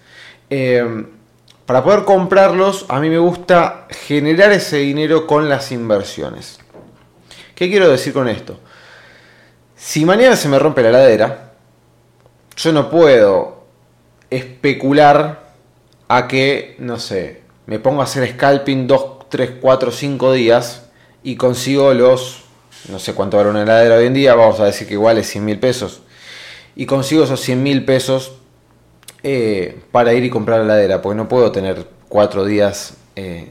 eh, 0.50 1.04
para 1.66 1.84
poder 1.84 2.04
comprarlos 2.04 2.86
a 2.88 3.00
mí 3.00 3.08
me 3.08 3.18
gusta 3.18 3.86
generar 3.90 4.52
ese 4.52 4.78
dinero 4.78 5.26
con 5.26 5.48
las 5.48 5.72
inversiones. 5.72 6.58
¿Qué 7.54 7.70
quiero 7.70 7.88
decir 7.88 8.12
con 8.12 8.28
esto? 8.28 8.58
Si 9.76 10.04
mañana 10.04 10.36
se 10.36 10.48
me 10.48 10.58
rompe 10.58 10.82
la 10.82 10.90
heladera, 10.90 11.52
yo 12.56 12.72
no 12.72 12.90
puedo 12.90 13.64
especular 14.30 15.52
a 16.08 16.28
que, 16.28 16.76
no 16.78 16.98
sé, 16.98 17.42
me 17.66 17.78
pongo 17.78 18.00
a 18.00 18.04
hacer 18.04 18.28
scalping 18.32 18.86
2, 18.86 19.28
3, 19.28 19.52
4, 19.60 19.90
5 19.90 20.32
días 20.32 20.90
y 21.22 21.36
consigo 21.36 21.94
los 21.94 22.42
no 22.88 22.98
sé 22.98 23.14
cuánto 23.14 23.36
vale 23.36 23.50
una 23.50 23.62
heladera 23.62 23.96
hoy 23.96 24.06
en 24.06 24.14
día, 24.14 24.34
vamos 24.34 24.58
a 24.60 24.64
decir 24.64 24.86
que 24.86 24.94
igual 24.94 25.18
es 25.18 25.28
100 25.28 25.44
mil 25.44 25.58
pesos, 25.58 26.00
y 26.74 26.86
consigo 26.86 27.24
esos 27.24 27.40
100 27.40 27.62
mil 27.62 27.84
pesos 27.84 28.32
eh, 29.22 29.80
para 29.90 30.12
ir 30.14 30.24
y 30.24 30.30
comprar 30.30 30.58
la 30.60 30.64
heladera, 30.64 31.02
porque 31.02 31.16
no 31.16 31.28
puedo 31.28 31.52
tener 31.52 31.86
cuatro 32.08 32.44
días 32.44 32.94
eh, 33.16 33.48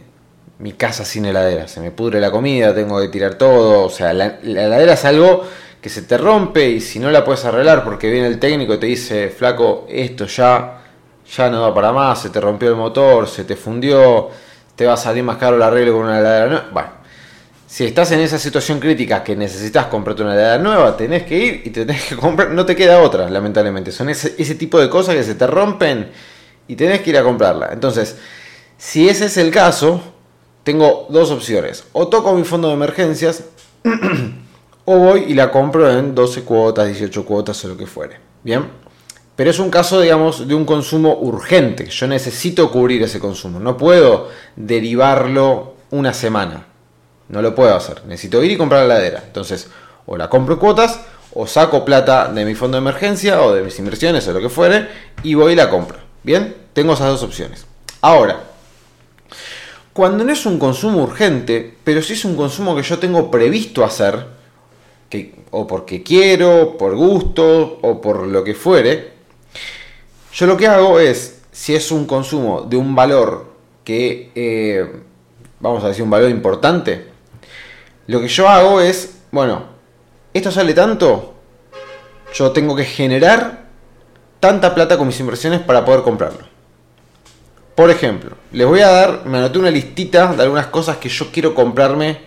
mi 0.60 0.74
casa 0.74 1.04
sin 1.06 1.26
heladera, 1.26 1.68
se 1.68 1.80
me 1.80 1.92
pudre 1.92 2.20
la 2.20 2.30
comida, 2.30 2.74
tengo 2.74 3.00
que 3.02 3.08
tirar 3.08 3.36
todo, 3.36 3.86
o 3.86 3.90
sea, 3.90 4.14
la, 4.14 4.40
heladera 4.44 4.94
es 4.94 5.06
algo 5.06 5.44
que 5.82 5.90
se 5.90 6.04
te 6.04 6.18
rompe 6.18 6.70
y 6.70 6.80
si 6.82 7.00
no 7.00 7.10
la 7.10 7.26
puedes 7.26 7.44
arreglar 7.46 7.84
porque 7.84 8.12
viene 8.12 8.28
el 8.28 8.38
técnico 8.38 8.76
y 8.76 8.78
te 8.78 8.86
dice, 8.86 9.30
flaco, 9.30 9.88
esto 9.90 10.26
ya, 10.28 10.82
ya 11.36 11.50
no 11.50 11.62
va 11.62 11.74
para 11.74 11.92
más, 11.92 12.22
se 12.22 12.30
te 12.30 12.40
rompió 12.40 12.70
el 12.70 12.76
motor, 12.76 13.28
se 13.28 13.44
te 13.44 13.56
fundió, 13.56 14.30
te 14.76 14.86
va 14.86 14.94
a 14.94 14.98
salir 14.98 15.24
más 15.24 15.38
caro 15.38 15.56
el 15.56 15.64
arreglo 15.64 15.94
con 15.94 16.04
una 16.04 16.20
heladera. 16.20 16.48
No, 16.48 16.62
bueno, 16.72 16.90
si 17.72 17.86
estás 17.86 18.12
en 18.12 18.20
esa 18.20 18.38
situación 18.38 18.82
crítica 18.82 19.24
que 19.24 19.34
necesitas 19.34 19.86
comprarte 19.86 20.24
una 20.24 20.34
heladera 20.34 20.62
nueva, 20.62 20.98
tenés 20.98 21.24
que 21.24 21.38
ir 21.38 21.62
y 21.64 21.70
te 21.70 21.86
tenés 21.86 22.04
que 22.04 22.18
comprar, 22.18 22.52
no 22.52 22.66
te 22.66 22.76
queda 22.76 23.00
otra, 23.00 23.30
lamentablemente. 23.30 23.94
Son 23.94 24.10
ese, 24.10 24.56
tipo 24.56 24.78
de 24.78 24.90
cosas 24.90 25.16
que 25.16 25.24
se 25.24 25.36
te 25.36 25.48
rompen 25.48 26.12
y 26.68 26.76
tenés 26.76 27.00
que 27.00 27.12
ir 27.12 27.18
a 27.18 27.24
comprarla. 27.24 27.70
Entonces, 27.72 28.18
si 28.78 29.08
ese 29.08 29.28
es 29.28 29.38
el 29.38 29.52
caso, 29.52 30.02
tengo 30.64 31.08
dos 31.12 31.32
opciones. 31.32 31.86
O 31.94 32.10
toco 32.10 32.36
mi 32.36 32.44
fondo 32.44 32.68
de 32.68 32.74
emergencias, 32.74 33.46
o 34.84 34.98
voy 34.98 35.24
y 35.30 35.34
la 35.34 35.50
compro 35.50 35.90
en 35.90 36.14
12 36.14 36.42
cuotas, 36.42 36.88
18 36.88 37.26
cuotas 37.26 37.64
o 37.64 37.70
lo 37.70 37.78
que 37.78 37.88
fuere. 37.88 38.18
Bien. 38.44 38.66
Pero 39.38 39.50
es 39.50 39.60
un 39.60 39.70
caso, 39.70 40.02
digamos, 40.02 40.46
de 40.46 40.54
un 40.54 40.66
consumo 40.66 41.20
urgente. 41.22 41.86
Yo 41.86 42.06
necesito 42.06 42.70
cubrir 42.70 43.02
ese 43.04 43.22
consumo. 43.22 43.62
No 43.62 43.78
puedo 43.78 44.28
derivarlo 44.58 45.76
una 45.90 46.14
semana. 46.14 46.66
No 47.32 47.42
lo 47.42 47.56
puedo 47.56 47.74
hacer. 47.74 48.04
Necesito 48.06 48.44
ir 48.44 48.52
y 48.52 48.58
comprar 48.58 48.86
la 48.86 48.96
heladera. 48.96 49.24
Entonces, 49.26 49.70
o 50.06 50.18
la 50.18 50.30
compro 50.30 50.60
cuotas, 50.60 51.00
o 51.34 51.48
saco 51.48 51.86
plata 51.86 52.28
de 52.28 52.44
mi 52.44 52.56
fondo 52.56 52.76
de 52.76 52.82
emergencia, 52.82 53.42
o 53.42 53.54
de 53.54 53.64
mis 53.64 53.80
inversiones, 53.80 54.28
o 54.28 54.34
lo 54.34 54.42
que 54.42 54.50
fuere, 54.50 54.90
y 55.24 55.34
voy 55.34 55.54
y 55.54 55.56
la 55.56 55.70
compro. 55.70 55.98
Bien, 56.24 56.54
tengo 56.74 56.94
esas 56.94 57.08
dos 57.08 57.24
opciones. 57.24 57.66
Ahora, 58.02 58.42
cuando 59.94 60.26
no 60.26 60.34
es 60.34 60.46
un 60.46 60.60
consumo 60.60 61.04
urgente, 61.04 61.78
pero 61.86 62.02
si 62.02 62.14
es 62.14 62.26
un 62.26 62.36
consumo 62.36 62.76
que 62.76 62.84
yo 62.84 63.00
tengo 63.00 63.32
previsto 63.32 63.86
hacer, 63.86 64.26
o 65.52 65.68
porque 65.68 66.04
quiero, 66.04 66.78
por 66.78 66.96
gusto, 66.96 67.80
o 67.82 68.02
por 68.02 68.28
lo 68.28 68.44
que 68.44 68.56
fuere, 68.56 69.12
yo 70.34 70.48
lo 70.48 70.58
que 70.58 70.68
hago 70.68 71.00
es, 71.00 71.44
si 71.54 71.76
es 71.76 71.92
un 71.92 72.06
consumo 72.06 72.62
de 72.62 72.76
un 72.76 72.94
valor 72.94 73.46
que, 73.86 74.32
eh, 74.36 74.86
vamos 75.62 75.82
a 75.84 75.88
decir, 75.88 76.04
un 76.04 76.10
valor 76.10 76.30
importante, 76.30 77.11
lo 78.12 78.20
que 78.20 78.28
yo 78.28 78.50
hago 78.50 78.82
es, 78.82 79.20
bueno, 79.32 79.64
esto 80.34 80.52
sale 80.52 80.74
tanto, 80.74 81.34
yo 82.34 82.52
tengo 82.52 82.76
que 82.76 82.84
generar 82.84 83.64
tanta 84.42 84.76
plata 84.76 84.98
con 84.98 85.08
mis 85.08 85.18
inversiones 85.22 85.62
para 85.62 85.86
poder 85.86 86.02
comprarlo. 86.02 86.40
Por 87.74 87.90
ejemplo, 87.90 88.36
les 88.52 88.68
voy 88.68 88.82
a 88.82 88.90
dar, 88.90 89.26
me 89.26 89.38
anoté 89.38 89.60
una 89.60 89.72
listita 89.72 90.34
de 90.34 90.44
algunas 90.44 90.68
cosas 90.68 90.98
que 90.98 91.08
yo 91.08 91.32
quiero 91.32 91.56
comprarme 91.56 92.20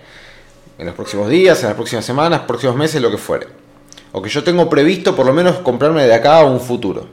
en 0.78 0.86
los 0.86 0.94
próximos 0.94 1.28
días, 1.28 1.60
en 1.60 1.66
las 1.66 1.76
próximas 1.76 2.06
semanas, 2.06 2.40
próximos 2.46 2.76
meses, 2.76 3.02
lo 3.02 3.10
que 3.10 3.18
fuere. 3.18 3.46
O 4.12 4.22
que 4.22 4.30
yo 4.30 4.42
tengo 4.42 4.70
previsto 4.70 5.14
por 5.14 5.26
lo 5.26 5.34
menos 5.34 5.56
comprarme 5.56 6.06
de 6.06 6.14
acá 6.14 6.38
a 6.38 6.44
un 6.44 6.60
futuro. 6.60 7.06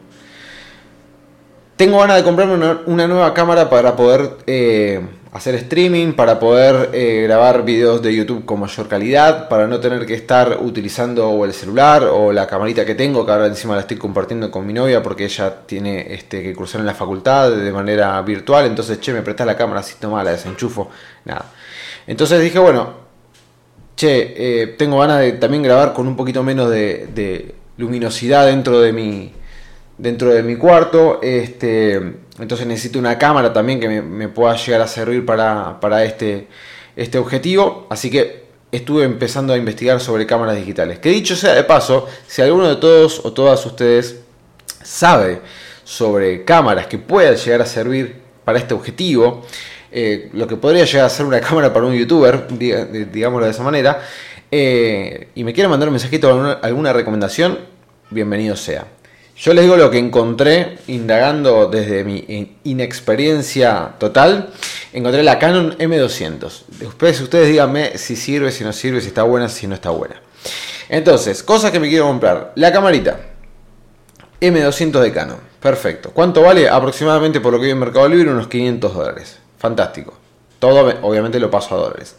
Tengo 1.75 1.99
ganas 1.99 2.15
de 2.15 2.23
comprarme 2.23 2.53
una, 2.85 3.07
nueva 3.07 3.33
cámara 3.33 3.69
para 3.69 3.97
poder 3.97 4.37
eh, 4.47 5.05
hacer 5.31 5.55
streaming, 5.55 6.13
para 6.13 6.39
poder 6.39 6.89
eh, 6.93 7.21
grabar 7.23 7.63
videos 7.63 8.01
de 8.01 8.13
YouTube 8.13 8.45
con 8.45 8.59
mayor 8.59 8.87
calidad, 8.87 9.47
para 9.47 9.67
no 9.67 9.79
tener 9.79 10.05
que 10.05 10.13
estar 10.13 10.59
utilizando 10.61 11.43
el 11.45 11.53
celular 11.53 12.03
o 12.03 12.33
la 12.33 12.47
camarita 12.47 12.85
que 12.85 12.95
tengo, 12.95 13.25
que 13.25 13.31
ahora 13.31 13.47
encima 13.47 13.75
la 13.75 13.81
estoy 13.81 13.97
compartiendo 13.97 14.51
con 14.51 14.67
mi 14.67 14.73
novia 14.73 15.01
porque 15.01 15.25
ella 15.25 15.65
tiene 15.65 16.13
este, 16.13 16.43
que 16.43 16.53
cruzar 16.53 16.81
en 16.81 16.87
la 16.87 16.93
facultad 16.93 17.51
de 17.51 17.71
manera 17.71 18.21
virtual, 18.21 18.65
entonces, 18.65 18.99
che, 18.99 19.13
me 19.13 19.21
prestás 19.21 19.47
la 19.47 19.55
cámara, 19.55 19.79
así 19.79 19.95
toma, 19.99 20.23
la 20.23 20.31
desenchufo, 20.31 20.89
nada. 21.25 21.45
Entonces 22.07 22.41
dije, 22.41 22.59
bueno, 22.59 22.93
che, 23.95 24.33
eh, 24.35 24.67
tengo 24.77 24.99
ganas 24.99 25.19
de 25.19 25.33
también 25.33 25.63
grabar 25.63 25.93
con 25.93 26.07
un 26.07 26.15
poquito 26.15 26.43
menos 26.43 26.69
de 26.69 27.55
luminosidad 27.77 28.47
dentro 28.47 28.81
de 28.81 28.91
mi 28.91 29.33
dentro 30.01 30.33
de 30.33 30.43
mi 30.43 30.55
cuarto. 30.55 31.19
Este, 31.21 32.15
entonces 32.41 32.65
necesito 32.65 32.97
una 32.97 33.17
cámara 33.19 33.53
también 33.53 33.79
que 33.79 33.87
me, 34.01 34.27
pueda 34.27 34.55
llegar 34.55 34.81
a 34.81 34.87
servir 34.87 35.25
para, 35.25 36.03
este, 36.03 36.47
este 36.95 37.19
objetivo. 37.19 37.85
Así 37.89 38.09
que 38.09 38.45
estuve 38.71 39.03
empezando 39.03 39.53
a 39.53 39.57
investigar 39.57 39.99
sobre 39.99 40.25
cámaras 40.25 40.55
digitales. 40.55 40.97
Que 40.97 41.09
dicho 41.09 41.35
sea 41.35 41.53
de 41.53 41.63
paso, 41.63 42.07
si 42.25 42.41
alguno 42.41 42.67
de 42.67 42.77
todos 42.77 43.21
o 43.23 43.31
todas 43.31 43.63
ustedes 43.65 44.21
sabe 44.81 45.41
sobre 45.83 46.43
cámaras 46.43 46.87
que 46.87 46.97
puedan 46.97 47.35
llegar 47.35 47.61
a 47.61 47.65
servir 47.65 48.15
para 48.43 48.57
este 48.57 48.73
objetivo, 48.73 49.43
eh, 49.91 50.29
lo 50.33 50.47
que 50.47 50.55
podría 50.55 50.85
llegar 50.85 51.05
a 51.05 51.09
ser 51.09 51.27
una 51.27 51.41
cámara 51.41 51.71
para 51.71 51.85
un 51.85 51.93
youtuber, 51.93 52.47
digámoslo 52.49 53.45
de 53.45 53.51
esa 53.51 53.61
manera, 53.61 54.01
eh, 54.49 55.27
y 55.35 55.43
me 55.43 55.53
quiere 55.53 55.69
mandar 55.69 55.89
un 55.89 55.93
mensajito 55.93 56.27
alguna, 56.27 56.53
alguna 56.53 56.91
recomendación, 56.91 57.59
bienvenido 58.09 58.55
sea. 58.55 58.87
Yo 59.41 59.55
les 59.55 59.63
digo 59.63 59.75
lo 59.75 59.89
que 59.89 59.97
encontré 59.97 60.77
indagando 60.85 61.65
desde 61.65 62.03
mi 62.03 62.53
inexperiencia 62.63 63.93
total. 63.97 64.51
Encontré 64.93 65.23
la 65.23 65.39
Canon 65.39 65.75
M200. 65.79 66.65
Después 66.77 67.19
ustedes 67.21 67.47
díganme 67.47 67.97
si 67.97 68.15
sirve, 68.15 68.51
si 68.51 68.63
no 68.63 68.71
sirve, 68.71 69.01
si 69.01 69.07
está 69.07 69.23
buena, 69.23 69.49
si 69.49 69.65
no 69.65 69.73
está 69.73 69.89
buena. 69.89 70.21
Entonces, 70.89 71.41
cosas 71.41 71.71
que 71.71 71.79
me 71.79 71.89
quiero 71.89 72.05
comprar. 72.05 72.51
La 72.53 72.71
camarita. 72.71 73.19
M200 74.39 74.99
de 75.01 75.11
Canon. 75.11 75.39
Perfecto. 75.59 76.11
¿Cuánto 76.13 76.43
vale? 76.43 76.69
Aproximadamente 76.69 77.41
por 77.41 77.51
lo 77.51 77.59
que 77.59 77.65
vi 77.65 77.71
en 77.71 77.79
Mercado 77.79 78.07
Libre 78.07 78.29
unos 78.29 78.47
500 78.47 78.93
dólares. 78.93 79.39
Fantástico. 79.57 80.13
Todo 80.59 80.93
obviamente 81.01 81.39
lo 81.39 81.49
paso 81.49 81.73
a 81.73 81.79
dólares. 81.79 82.15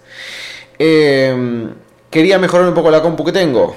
Eh, 0.76 1.68
quería 2.10 2.40
mejorar 2.40 2.66
un 2.66 2.74
poco 2.74 2.90
la 2.90 3.00
compu 3.00 3.24
que 3.24 3.30
tengo 3.30 3.76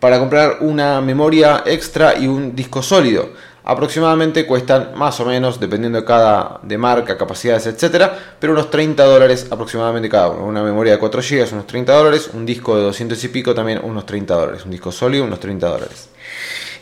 para 0.00 0.18
comprar 0.18 0.58
una 0.60 1.00
memoria 1.00 1.62
extra 1.66 2.18
y 2.18 2.26
un 2.26 2.54
disco 2.54 2.82
sólido. 2.82 3.30
aproximadamente 3.64 4.46
cuestan 4.46 4.92
más 4.94 5.20
o 5.20 5.26
menos, 5.26 5.60
dependiendo 5.60 6.00
de 6.00 6.04
cada 6.06 6.58
de 6.62 6.78
marca, 6.78 7.18
capacidades, 7.18 7.66
etcétera, 7.66 8.18
pero 8.40 8.54
unos 8.54 8.70
30 8.70 9.04
dólares 9.04 9.46
aproximadamente 9.50 10.08
cada 10.08 10.28
uno. 10.28 10.46
Una 10.46 10.62
memoria 10.62 10.94
de 10.94 10.98
4 10.98 11.20
GB, 11.20 11.52
unos 11.52 11.66
30 11.66 11.92
dólares, 11.92 12.30
un 12.32 12.46
disco 12.46 12.74
de 12.76 12.84
200 12.84 13.22
y 13.24 13.28
pico 13.28 13.54
también 13.54 13.78
unos 13.84 14.06
30 14.06 14.34
dólares, 14.34 14.64
un 14.64 14.70
disco 14.70 14.90
sólido, 14.90 15.24
unos 15.24 15.38
30 15.38 15.68
dólares. 15.68 16.08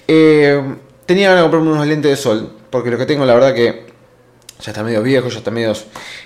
Eh, 0.07 0.63
tenía 1.07 1.31
ganas 1.31 1.41
de 1.41 1.51
comprarme 1.51 1.73
unos 1.73 1.87
lentes 1.89 2.11
de 2.11 2.17
sol, 2.17 2.53
porque 2.71 2.91
lo 2.91 2.99
que 2.99 3.07
tengo, 3.07 3.25
la 3.25 3.35
verdad 3.35 3.53
que 3.53 3.87
ya 4.61 4.71
está 4.71 4.85
medio 4.85 5.03
viejo, 5.03 5.29
ya 5.29 5.39
está 5.39 5.51
medio 5.51 5.73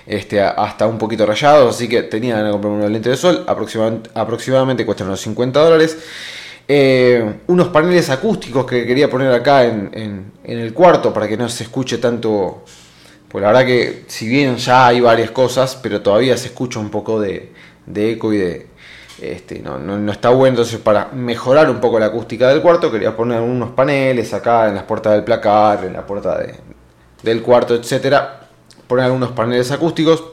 este, 0.05 0.41
hasta 0.41 0.85
un 0.85 0.97
poquito 0.97 1.25
rayado, 1.25 1.69
así 1.69 1.89
que 1.89 2.03
tenía 2.03 2.35
ganas 2.35 2.49
de 2.49 2.51
comprarme 2.51 2.79
unos 2.79 2.91
lentes 2.91 3.11
de 3.11 3.17
sol, 3.17 3.43
aproximadamente, 3.47 4.09
aproximadamente 4.13 4.85
cuestan 4.85 5.07
unos 5.07 5.21
50 5.21 5.59
dólares. 5.59 5.97
Eh, 6.73 7.39
unos 7.47 7.67
paneles 7.67 8.09
acústicos 8.09 8.65
que 8.65 8.85
quería 8.85 9.09
poner 9.09 9.29
acá 9.33 9.65
en, 9.65 10.31
el 10.41 10.73
cuarto 10.73 11.13
para 11.13 11.27
que 11.27 11.35
no 11.35 11.49
se 11.49 11.63
escuche 11.63 11.97
tanto. 11.97 12.63
Pues 13.27 13.41
la 13.41 13.49
verdad 13.49 13.65
que 13.65 14.05
si 14.07 14.25
bien 14.25 14.55
ya 14.55 14.87
hay 14.87 15.01
varias 15.01 15.31
cosas, 15.31 15.75
pero 15.75 16.01
todavía 16.01 16.37
se 16.37 16.47
escucha 16.47 16.79
un 16.79 16.89
poco 16.89 17.19
de, 17.19 17.51
eco 17.93 18.31
y 18.31 18.37
de... 18.37 18.67
Este, 19.21 19.59
no, 19.59 20.09
está 20.13 20.29
bueno, 20.29 20.53
entonces 20.53 20.79
para 20.79 21.09
mejorar 21.09 21.69
un 21.69 21.81
poco 21.81 21.99
la 21.99 22.05
acústica 22.05 22.47
del 22.47 22.61
cuarto 22.61 22.89
quería 22.89 23.17
poner 23.17 23.41
unos 23.41 23.71
paneles 23.71 24.33
acá 24.33 24.69
en 24.69 24.75
las 24.75 24.85
puertas 24.85 25.11
del 25.11 25.25
placar, 25.25 25.83
en 25.83 25.91
la 25.91 26.07
puerta 26.07 26.41
del 27.21 27.41
cuarto, 27.41 27.75
etcétera, 27.75 28.47
poner 28.87 29.05
algunos 29.07 29.33
paneles 29.33 29.69
acústicos. 29.71 30.23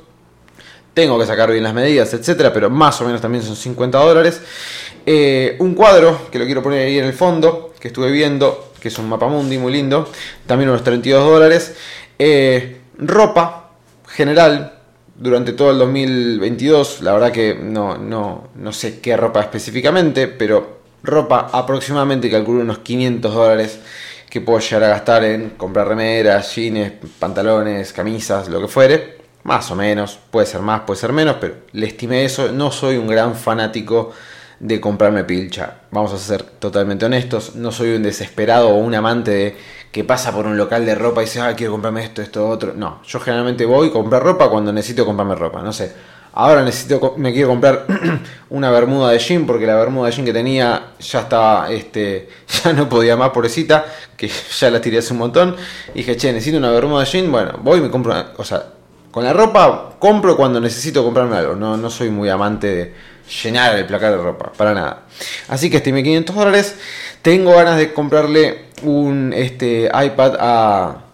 Tengo 0.99 1.17
que 1.17 1.27
sacar 1.27 1.53
bien 1.53 1.63
las 1.63 1.75
medidas, 1.75 2.13
etcétera, 2.13 2.53
pero 2.53 2.71
más 2.71 3.01
o 3.01 3.05
menos 3.05 3.21
también 3.21 3.45
son 3.45 3.55
50 3.55 3.97
dólares. 3.99 4.43
Eh, 5.07 5.55
un 5.61 5.77
cuadro 5.77 6.29
que 6.29 6.41
lo 6.41 6.45
quiero 6.45 6.61
poner 6.61 6.89
ahí 6.89 6.99
en 6.99 7.05
el 7.05 7.13
fondo, 7.13 7.73
que 7.79 7.87
estuve 7.87 8.11
viendo, 8.11 8.73
que 8.81 8.89
es 8.89 8.99
un 8.99 9.09
mapa 9.09 9.29
mundi 9.29 9.59
muy 9.59 9.71
lindo, 9.73 10.11
también 10.45 10.71
unos 10.71 10.83
32 10.83 11.25
dólares. 11.25 11.77
Eh, 12.19 12.81
ropa 12.99 13.71
general 14.09 14.81
durante 15.15 15.53
todo 15.53 15.71
el 15.71 15.79
2022, 15.79 17.03
la 17.03 17.13
verdad 17.13 17.31
que 17.31 17.55
no, 17.55 17.97
no, 17.97 18.49
no 18.57 18.73
sé 18.73 18.99
qué 18.99 19.17
ropa 19.17 19.41
específicamente, 19.41 20.27
pero 20.27 20.81
ropa 21.05 21.49
aproximadamente 21.53 22.29
calculo 22.29 22.63
unos 22.63 22.81
500 22.81 23.33
dólares 23.33 23.79
que 24.29 24.41
puedo 24.41 24.59
llegar 24.59 24.83
a 24.83 24.89
gastar 24.89 25.23
en 25.23 25.51
comprar 25.51 25.87
remeras, 25.87 26.57
jeans, 26.57 26.91
pantalones, 27.21 27.93
camisas, 27.93 28.49
lo 28.49 28.61
que 28.61 28.67
fuere. 28.67 29.18
Más 29.45 29.71
o 29.71 29.77
menos, 29.77 30.19
puede 30.31 30.47
ser 30.47 30.61
más, 30.61 30.83
puede 30.83 31.01
ser 31.01 31.13
menos, 31.13 31.37
pero 31.41 31.55
le 31.73 31.87
estimé 31.87 32.25
eso. 32.25 32.53
No 32.53 32.71
soy 32.71 32.97
un 32.97 33.07
gran 33.07 33.35
fanático 33.35 34.13
de 34.61 34.81
comprarme 34.81 35.25
pilcha. 35.25 35.79
Vamos 35.91 36.13
a 36.13 36.19
ser 36.19 36.43
totalmente 36.43 37.07
honestos, 37.07 37.55
no 37.55 37.71
soy 37.73 37.95
un 37.95 38.03
desesperado 38.03 38.71
o 38.71 38.77
un 38.77 38.95
amante 38.95 39.31
de 39.31 39.57
que 39.93 40.05
pasa 40.05 40.33
por 40.33 40.47
un 40.47 40.57
local 40.57 40.85
de 40.85 40.95
ropa 40.95 41.23
y 41.23 41.25
dice, 41.25 41.41
ah, 41.41 41.55
quiero 41.57 41.73
comprarme 41.73 42.05
esto, 42.05 42.23
esto, 42.23 42.47
otro. 42.49 42.75
No, 42.75 43.01
yo 43.05 43.21
generalmente 43.21 43.65
voy 43.65 43.89
a 43.89 43.93
comprar 43.93 44.23
ropa 44.23 44.51
cuando 44.51 44.73
necesito 44.73 45.07
comprarme 45.07 45.35
ropa, 45.35 45.63
no 45.63 45.73
sé. 45.73 45.93
Ahora 46.35 46.63
necesito, 46.63 47.15
me 47.17 47.33
quiero 47.33 47.49
comprar 47.49 47.87
una 48.51 48.71
bermuda 48.71 49.11
de 49.11 49.19
jean 49.19 49.47
porque 49.47 49.67
la 49.67 49.77
bermuda 49.77 50.07
de 50.07 50.13
jean 50.13 50.25
que 50.27 50.33
tenía 50.33 50.89
ya 51.01 51.21
estaba, 51.21 51.71
este, 51.71 52.29
ya 52.65 52.73
no 52.73 52.89
podía 52.89 53.17
más, 53.17 53.31
pobrecita, 53.31 53.87
que 54.17 54.31
ya 54.59 54.71
la 54.71 54.81
tiré 54.81 54.99
hace 54.99 55.13
un 55.13 55.21
montón. 55.21 55.57
Y 55.95 55.99
dije, 55.99 56.17
che, 56.17 56.33
necesito 56.33 56.59
una 56.59 56.71
bermuda 56.71 57.05
de 57.05 57.11
jean, 57.11 57.33
bueno, 57.33 57.59
voy 57.63 57.79
y 57.79 57.83
me 57.83 57.91
compro 57.91 58.13
una, 58.13 58.33
o 58.37 58.45
sea, 58.45 58.63
con 59.11 59.25
la 59.25 59.33
ropa 59.33 59.97
compro 59.99 60.37
cuando 60.37 60.61
necesito 60.61 61.03
comprarme 61.05 61.37
algo, 61.37 61.55
no, 61.55 61.77
no 61.77 61.91
soy 61.91 62.11
muy 62.11 62.29
amante 62.29 62.67
de 62.67 62.95
llenar 63.43 63.77
el 63.77 63.87
placar 63.87 64.13
de 64.13 64.19
ropa, 64.19 64.53
para 64.57 64.75
nada. 64.75 65.03
Así 65.49 65.71
que 65.71 65.79
estimé 65.79 66.03
500 66.03 66.35
dólares. 66.35 66.77
Tengo 67.23 67.55
ganas 67.55 67.77
de 67.77 67.93
comprarle 67.93 68.67
un 68.83 69.33
este, 69.35 69.85
iPad 69.85 70.37
a, 70.39 71.05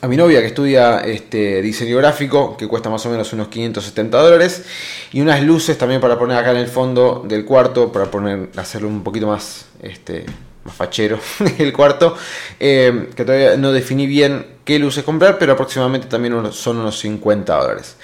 a 0.00 0.08
mi 0.08 0.16
novia 0.16 0.40
que 0.40 0.46
estudia 0.46 1.00
este, 1.00 1.60
diseño 1.62 1.96
gráfico, 1.98 2.56
que 2.56 2.66
cuesta 2.68 2.90
más 2.90 3.04
o 3.06 3.10
menos 3.10 3.32
unos 3.32 3.48
570 3.48 4.18
dólares. 4.18 4.64
Y 5.12 5.20
unas 5.20 5.42
luces 5.42 5.76
también 5.76 6.00
para 6.00 6.18
poner 6.18 6.38
acá 6.38 6.52
en 6.52 6.58
el 6.58 6.68
fondo 6.68 7.24
del 7.26 7.44
cuarto, 7.44 7.92
para 7.92 8.10
poner, 8.10 8.50
hacerlo 8.56 8.88
un 8.88 9.02
poquito 9.02 9.26
más, 9.26 9.66
este, 9.82 10.24
más 10.64 10.74
fachero 10.74 11.18
el 11.58 11.72
cuarto. 11.72 12.16
Eh, 12.58 13.10
que 13.14 13.24
todavía 13.24 13.56
no 13.56 13.72
definí 13.72 14.06
bien 14.06 14.46
qué 14.64 14.78
luces 14.78 15.04
comprar, 15.04 15.38
pero 15.38 15.52
aproximadamente 15.52 16.06
también 16.06 16.52
son 16.52 16.78
unos 16.78 16.98
50 16.98 17.54
dólares. 17.54 17.96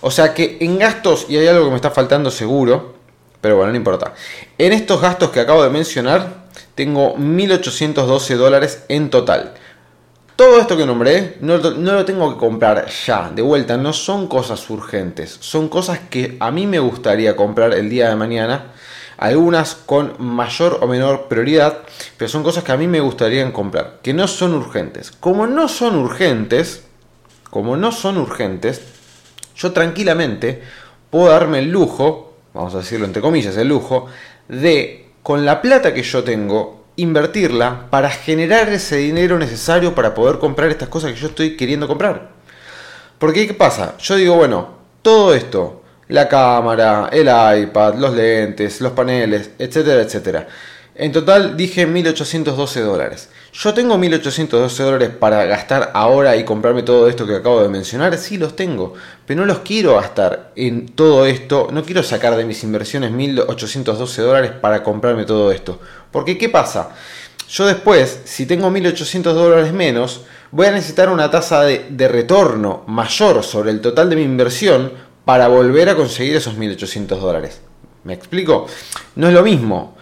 O 0.00 0.10
sea 0.10 0.34
que 0.34 0.58
en 0.60 0.78
gastos, 0.78 1.26
y 1.28 1.36
hay 1.36 1.46
algo 1.46 1.64
que 1.64 1.70
me 1.70 1.76
está 1.76 1.90
faltando 1.90 2.30
seguro, 2.30 2.94
pero 3.40 3.56
bueno, 3.56 3.72
no 3.72 3.76
importa. 3.76 4.14
En 4.58 4.72
estos 4.72 5.00
gastos 5.00 5.30
que 5.30 5.40
acabo 5.40 5.62
de 5.62 5.70
mencionar, 5.70 6.46
tengo 6.74 7.16
1.812 7.16 8.36
dólares 8.36 8.84
en 8.88 9.10
total. 9.10 9.54
Todo 10.36 10.60
esto 10.60 10.76
que 10.76 10.84
nombré 10.84 11.38
no, 11.40 11.56
no, 11.56 11.92
lo 11.92 12.04
tengo 12.04 12.30
que 12.34 12.38
comprar 12.38 12.86
ya, 13.06 13.30
de 13.34 13.40
vuelta, 13.40 13.78
no 13.78 13.94
son 13.94 14.26
cosas 14.26 14.68
urgentes, 14.68 15.38
son 15.40 15.70
cosas 15.70 15.98
que 16.10 16.36
a 16.40 16.50
mí 16.50 16.66
me 16.66 16.78
gustaría 16.78 17.34
comprar 17.34 17.72
el 17.72 17.88
día 17.88 18.10
de 18.10 18.16
mañana, 18.16 18.66
algunas 19.18 19.74
con 19.74 20.14
mayor 20.18 20.78
o 20.82 20.86
menor 20.86 21.28
prioridad, 21.28 21.78
pero 22.16 22.28
son 22.28 22.42
cosas 22.42 22.64
que 22.64 22.72
a 22.72 22.76
mí 22.76 22.86
me 22.86 23.00
gustaría 23.00 23.50
comprar, 23.52 23.98
que 24.02 24.12
no 24.12 24.28
son 24.28 24.54
urgentes. 24.54 25.10
Como 25.10 25.46
no 25.46 25.68
son 25.68 25.96
urgentes, 25.96 26.84
como 27.50 27.76
no 27.76 27.92
son 27.92 28.18
urgentes, 28.18 28.82
yo 29.56 29.72
tranquilamente 29.72 30.62
puedo 31.10 31.30
darme 31.30 31.60
el 31.60 31.70
lujo 31.70 32.26
vamos 32.56 32.74
a 32.74 32.78
decirlo 32.78 33.06
entre 33.06 33.22
comillas, 33.22 33.56
el 33.56 33.68
lujo, 33.68 34.06
de, 34.48 35.10
con 35.22 35.44
la 35.44 35.60
plata 35.60 35.92
que 35.92 36.02
yo 36.02 36.24
tengo, 36.24 36.84
invertirla 36.96 37.88
para 37.90 38.08
generar 38.08 38.68
ese 38.70 38.96
dinero 38.96 39.38
necesario 39.38 39.94
para 39.94 40.14
poder 40.14 40.38
comprar 40.38 40.70
estas 40.70 40.88
cosas 40.88 41.12
que 41.12 41.20
yo 41.20 41.28
estoy 41.28 41.56
queriendo 41.56 41.86
comprar. 41.86 42.30
Porque, 43.18 43.46
¿qué 43.46 43.54
pasa? 43.54 43.96
Yo 43.98 44.16
digo, 44.16 44.34
bueno, 44.36 44.70
todo 45.02 45.34
esto, 45.34 45.82
la 46.08 46.28
cámara, 46.28 47.08
el 47.12 47.28
iPad, 47.62 47.94
los 47.94 48.14
lentes, 48.14 48.80
los 48.80 48.92
paneles, 48.92 49.50
etcétera, 49.58 50.02
etcétera. 50.02 50.46
En 50.98 51.12
total 51.12 51.56
dije 51.56 51.86
1812 51.86 52.80
dólares. 52.80 53.28
Yo 53.52 53.74
tengo 53.74 53.98
1812 53.98 54.82
dólares 54.82 55.10
para 55.18 55.44
gastar 55.44 55.90
ahora 55.92 56.36
y 56.36 56.44
comprarme 56.44 56.82
todo 56.82 57.08
esto 57.08 57.26
que 57.26 57.36
acabo 57.36 57.62
de 57.62 57.68
mencionar. 57.68 58.16
Sí, 58.16 58.38
los 58.38 58.56
tengo, 58.56 58.94
pero 59.26 59.40
no 59.40 59.46
los 59.46 59.58
quiero 59.58 59.96
gastar 59.96 60.52
en 60.56 60.86
todo 60.86 61.26
esto. 61.26 61.68
No 61.70 61.82
quiero 61.84 62.02
sacar 62.02 62.34
de 62.36 62.46
mis 62.46 62.64
inversiones 62.64 63.10
1812 63.10 64.22
dólares 64.22 64.52
para 64.52 64.82
comprarme 64.82 65.24
todo 65.24 65.52
esto. 65.52 65.80
Porque, 66.10 66.38
¿qué 66.38 66.48
pasa? 66.48 66.90
Yo 67.48 67.66
después, 67.66 68.20
si 68.24 68.46
tengo 68.46 68.70
1800 68.70 69.34
dólares 69.34 69.72
menos, 69.72 70.22
voy 70.50 70.66
a 70.66 70.72
necesitar 70.72 71.10
una 71.10 71.30
tasa 71.30 71.62
de, 71.62 71.86
de 71.90 72.08
retorno 72.08 72.84
mayor 72.86 73.42
sobre 73.44 73.70
el 73.70 73.80
total 73.80 74.08
de 74.08 74.16
mi 74.16 74.22
inversión 74.22 74.92
para 75.26 75.48
volver 75.48 75.90
a 75.90 75.94
conseguir 75.94 76.36
esos 76.36 76.56
1800 76.56 77.20
dólares. 77.20 77.60
¿Me 78.04 78.14
explico? 78.14 78.66
No 79.16 79.28
es 79.28 79.34
lo 79.34 79.42
mismo 79.42 79.96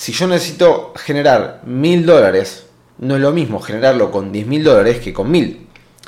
si 0.00 0.12
yo 0.12 0.26
necesito 0.26 0.94
generar 0.96 1.60
mil 1.66 2.06
dólares, 2.06 2.64
no 3.00 3.16
es 3.16 3.20
lo 3.20 3.32
mismo 3.32 3.60
generarlo 3.60 4.10
con 4.10 4.32
10 4.32 4.46
mil 4.46 4.64
dólares 4.64 4.98
que 4.98 5.12
con 5.12 5.30
mil. 5.30 5.66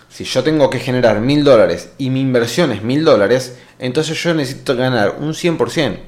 Si 0.08 0.24
yo 0.24 0.42
tengo 0.42 0.70
que 0.70 0.78
generar 0.78 1.20
mil 1.20 1.44
dólares 1.44 1.90
y 1.98 2.08
mi 2.08 2.22
inversión 2.22 2.72
es 2.72 2.82
mil 2.82 3.04
dólares, 3.04 3.58
entonces 3.78 4.16
yo 4.22 4.32
necesito 4.32 4.76
ganar 4.76 5.16
un 5.20 5.34
100%. 5.34 5.98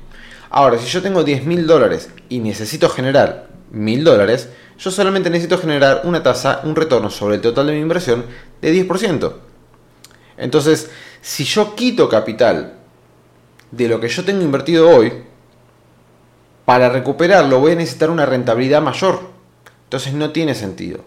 Ahora, 0.49 0.79
si 0.79 0.87
yo 0.87 1.03
tengo 1.03 1.25
10 1.25 1.45
mil 1.45 1.67
dólares 1.67 2.09
y 2.31 2.39
necesito 2.39 2.89
generar 2.89 3.49
mil 3.71 4.03
dólares, 4.03 4.49
yo 4.79 4.91
solamente 4.91 5.29
necesito 5.29 5.59
generar 5.59 6.01
una 6.05 6.23
tasa, 6.23 6.63
un 6.65 6.75
retorno 6.75 7.11
sobre 7.11 7.35
el 7.35 7.43
total 7.43 7.67
de 7.67 7.75
mi 7.75 7.81
inversión 7.81 8.25
de 8.63 8.73
10%. 8.73 9.35
Entonces, 10.39 10.89
si 11.25 11.45
yo 11.45 11.75
quito 11.75 12.07
capital 12.07 12.75
de 13.71 13.89
lo 13.89 13.99
que 13.99 14.09
yo 14.09 14.27
tengo 14.27 14.43
invertido 14.43 14.91
hoy, 14.91 15.11
para 16.67 16.91
recuperarlo 16.91 17.61
voy 17.61 17.73
a 17.73 17.77
necesitar 17.77 18.11
una 18.11 18.27
rentabilidad 18.27 18.83
mayor. 18.83 19.21
Entonces 19.85 20.13
no 20.13 20.33
tiene 20.33 20.55
sentido. 20.55 21.01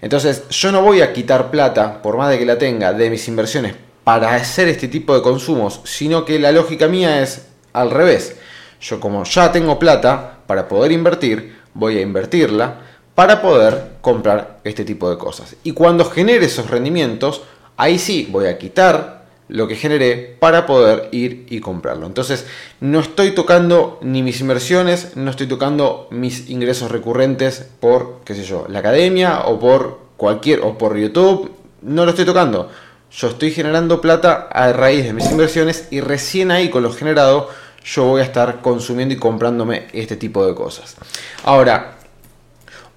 Entonces 0.00 0.48
yo 0.50 0.70
no 0.70 0.82
voy 0.82 1.00
a 1.00 1.12
quitar 1.12 1.50
plata, 1.50 2.00
por 2.00 2.16
más 2.16 2.30
de 2.30 2.38
que 2.38 2.46
la 2.46 2.58
tenga, 2.58 2.92
de 2.92 3.10
mis 3.10 3.26
inversiones 3.26 3.74
para 4.04 4.36
hacer 4.36 4.68
este 4.68 4.86
tipo 4.86 5.16
de 5.16 5.22
consumos, 5.22 5.80
sino 5.82 6.24
que 6.24 6.38
la 6.38 6.52
lógica 6.52 6.86
mía 6.86 7.20
es 7.20 7.46
al 7.72 7.90
revés. 7.90 8.36
Yo 8.80 9.00
como 9.00 9.24
ya 9.24 9.50
tengo 9.50 9.80
plata 9.80 10.38
para 10.46 10.68
poder 10.68 10.92
invertir, 10.92 11.56
voy 11.74 11.98
a 11.98 12.02
invertirla 12.02 12.82
para 13.16 13.42
poder 13.42 13.96
comprar 14.00 14.60
este 14.62 14.84
tipo 14.84 15.10
de 15.10 15.18
cosas. 15.18 15.56
Y 15.64 15.72
cuando 15.72 16.04
genere 16.04 16.46
esos 16.46 16.70
rendimientos, 16.70 17.42
ahí 17.76 17.98
sí 17.98 18.28
voy 18.30 18.46
a 18.46 18.58
quitar 18.58 19.15
lo 19.48 19.68
que 19.68 19.76
generé 19.76 20.36
para 20.38 20.66
poder 20.66 21.08
ir 21.12 21.46
y 21.48 21.60
comprarlo. 21.60 22.06
Entonces, 22.06 22.46
no 22.80 23.00
estoy 23.00 23.32
tocando 23.32 23.98
ni 24.02 24.22
mis 24.22 24.40
inversiones, 24.40 25.16
no 25.16 25.30
estoy 25.30 25.46
tocando 25.46 26.08
mis 26.10 26.50
ingresos 26.50 26.90
recurrentes 26.90 27.66
por, 27.80 28.20
qué 28.24 28.34
sé 28.34 28.44
yo, 28.44 28.66
la 28.68 28.80
academia 28.80 29.42
o 29.46 29.58
por 29.58 30.00
cualquier, 30.16 30.60
o 30.60 30.76
por 30.78 30.96
YouTube, 30.96 31.52
no 31.82 32.04
lo 32.04 32.10
estoy 32.10 32.24
tocando. 32.24 32.70
Yo 33.10 33.28
estoy 33.28 33.52
generando 33.52 34.00
plata 34.00 34.48
a 34.50 34.72
raíz 34.72 35.04
de 35.04 35.12
mis 35.12 35.30
inversiones 35.30 35.88
y 35.90 36.00
recién 36.00 36.50
ahí 36.50 36.68
con 36.68 36.82
lo 36.82 36.92
generado 36.92 37.48
yo 37.84 38.04
voy 38.04 38.20
a 38.20 38.24
estar 38.24 38.60
consumiendo 38.62 39.14
y 39.14 39.16
comprándome 39.16 39.86
este 39.92 40.16
tipo 40.16 40.44
de 40.44 40.54
cosas. 40.54 40.96
Ahora, 41.44 41.98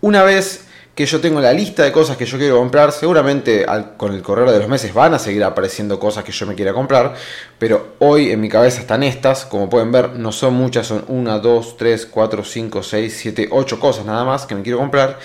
una 0.02 0.24
vez 0.24 0.66
que 1.00 1.06
yo 1.06 1.22
tengo 1.22 1.40
la 1.40 1.54
lista 1.54 1.84
de 1.84 1.94
cosas 1.94 2.18
que 2.18 2.26
yo 2.26 2.38
quiero 2.38 2.58
comprar. 2.58 2.92
Seguramente 2.92 3.66
con 3.96 4.14
el 4.14 4.22
correr 4.22 4.52
de 4.52 4.60
los 4.60 4.68
meses 4.68 4.94
van 4.94 5.14
a 5.14 5.18
seguir 5.18 5.42
apareciendo 5.46 5.98
cosas 5.98 6.26
que 6.26 6.34
yo 6.34 6.46
me 6.46 6.56
quiera 6.56 6.74
comprar. 6.74 7.14
Pero 7.58 7.94
hoy 8.00 8.32
en 8.32 8.42
mi 8.42 8.50
cabeza 8.50 8.82
están 8.82 9.04
estas. 9.04 9.46
Como 9.46 9.70
pueden 9.70 9.94
ver, 9.94 10.10
no 10.18 10.34
son 10.34 10.56
muchas. 10.56 10.88
Son 10.88 11.06
1, 11.08 11.40
2, 11.40 11.78
3, 11.78 12.06
4, 12.06 12.44
5, 12.44 12.84
6, 12.84 13.18
7, 13.18 13.48
8 13.50 13.80
cosas 13.80 14.06
nada 14.06 14.26
más 14.26 14.46
que 14.46 14.56
me 14.56 14.62
quiero 14.62 14.78
comprar. 14.78 15.20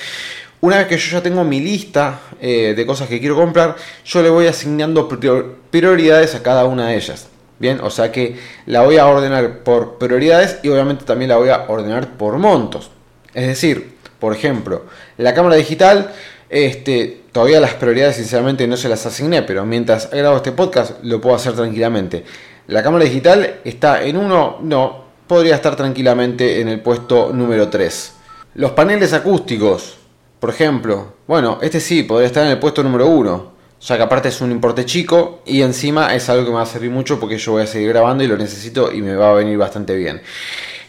Una 0.61 0.79
vez 0.79 0.87
que 0.87 0.97
yo 0.97 1.11
ya 1.11 1.23
tengo 1.25 1.43
mi 1.43 1.59
lista 1.59 2.21
eh, 2.41 2.75
de 2.77 2.87
cosas 2.87 3.09
que 3.09 3.19
quiero 3.19 3.35
comprar, 3.35 3.75
yo 4.05 4.23
le 4.23 4.31
voy 4.31 4.47
asignando 4.47 5.09
prioridades 5.09 6.37
a 6.37 6.43
cada 6.45 6.67
una 6.67 6.87
de 6.87 6.99
ellas. 6.99 7.27
Bien, 7.59 7.81
o 7.81 7.91
sea 7.91 8.13
que 8.13 8.37
la 8.67 8.83
voy 8.83 8.99
a 8.99 9.09
ordenar 9.09 9.65
por 9.65 9.99
prioridades 9.99 10.61
y 10.63 10.69
obviamente 10.69 11.05
también 11.05 11.31
la 11.31 11.37
voy 11.37 11.49
a 11.49 11.65
ordenar 11.67 12.17
por 12.17 12.39
montos. 12.39 12.93
Es 13.35 13.49
decir, 13.49 13.95
por 14.25 14.35
ejemplo, 14.35 14.87
la 15.19 15.35
cámara 15.35 15.57
digital, 15.57 16.11
este, 16.49 17.25
todavía 17.31 17.61
las 17.61 17.75
prioridades 17.75 18.17
sinceramente 18.17 18.67
no 18.67 18.79
se 18.79 18.89
las 18.89 19.05
asigné, 19.05 19.43
pero 19.43 19.67
mientras 19.67 20.11
grabo 20.11 20.39
este 20.39 20.51
podcast 20.51 20.93
lo 21.03 21.21
puedo 21.21 21.37
hacer 21.37 21.53
tranquilamente. 21.53 22.25
La 22.69 22.83
cámara 22.83 23.05
digital 23.05 23.61
está 23.65 24.03
en 24.03 24.17
uno, 24.17 24.61
no, 24.63 25.05
podría 25.27 25.57
estar 25.57 25.77
tranquilamente 25.77 26.63
en 26.63 26.69
el 26.69 26.81
puesto 26.81 27.35
número 27.35 27.69
3. 27.69 28.15
Los 28.55 28.71
paneles 28.71 29.13
acústicos, 29.13 29.99
por 30.41 30.49
ejemplo, 30.49 31.17
bueno, 31.27 31.59
este 31.61 31.79
sí, 31.79 32.05
podría 32.05 32.29
estar 32.29 32.47
en 32.47 32.53
el 32.53 32.59
puesto 32.59 32.83
número 32.83 33.09
1, 33.09 33.53
ya 33.79 33.97
que 33.99 34.03
aparte 34.05 34.31
es 34.31 34.41
un 34.41 34.53
importe 34.53 34.87
chico 34.87 35.43
y 35.45 35.61
encima 35.61 36.15
es 36.15 36.31
algo 36.31 36.47
que 36.47 36.51
me 36.51 36.57
va 36.57 36.63
a 36.63 36.67
servir 36.67 36.91
mucho 36.91 37.21
porque 37.21 37.37
yo 37.37 37.53
voy 37.53 37.65
a 37.65 37.67
seguir 37.67 37.91
grabando 37.91 38.25
y 38.25 38.27
lo 38.27 38.39
necesito 38.39 38.91
y 38.91 39.03
me 39.03 39.17
va 39.17 39.33
a 39.33 39.35
venir 39.35 39.59
bastante 39.59 39.95
bien. 39.95 40.23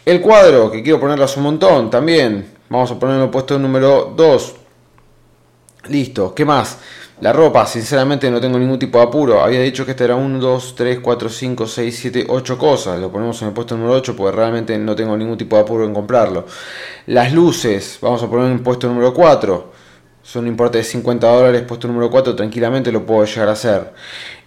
El 0.05 0.21
cuadro, 0.21 0.71
que 0.71 0.83
quiero 0.83 0.99
ponerlo 0.99 1.25
a 1.25 1.29
un 1.35 1.43
montón 1.43 1.89
también, 1.89 2.54
Vamos 2.69 2.91
a 2.91 2.99
ponerlo 2.99 3.29
puesto 3.29 3.59
número 3.59 4.13
2. 4.15 4.55
Listo. 5.89 6.33
¿Qué 6.33 6.45
más? 6.45 6.79
La 7.21 7.31
ropa, 7.31 7.65
sinceramente 7.65 8.29
no 8.29 8.41
tengo 8.41 8.59
ningún 8.59 8.77
tipo 8.77 8.97
de 8.97 9.05
apuro. 9.05 9.41
Había 9.41 9.61
dicho 9.61 9.85
que 9.85 9.91
este 9.91 10.03
era 10.03 10.15
1, 10.15 10.39
2, 10.39 10.75
3, 10.75 10.99
4, 10.99 11.29
5, 11.29 11.67
6, 11.67 11.97
7, 11.97 12.25
8 12.27 12.57
cosas. 12.57 12.99
Lo 12.99 13.11
ponemos 13.11 13.41
en 13.41 13.49
el 13.49 13.53
puesto 13.53 13.77
número 13.77 13.93
8 13.95 14.15
porque 14.15 14.35
realmente 14.35 14.77
no 14.77 14.95
tengo 14.95 15.15
ningún 15.15 15.37
tipo 15.37 15.55
de 15.55 15.61
apuro 15.61 15.85
en 15.85 15.93
comprarlo. 15.93 16.45
Las 17.05 17.31
luces, 17.31 17.99
vamos 18.01 18.21
a 18.21 18.29
poner 18.29 18.47
en 18.47 18.53
el 18.53 18.59
puesto 18.59 18.87
número 18.87 19.13
4. 19.13 19.71
Son 20.23 20.43
un 20.43 20.47
importe 20.49 20.79
de 20.79 20.83
50 20.83 21.27
dólares, 21.27 21.61
puesto 21.67 21.87
número 21.87 22.09
4, 22.09 22.35
tranquilamente 22.35 22.91
lo 22.91 23.05
puedo 23.05 23.23
llegar 23.25 23.47
a 23.47 23.51
hacer. 23.51 23.93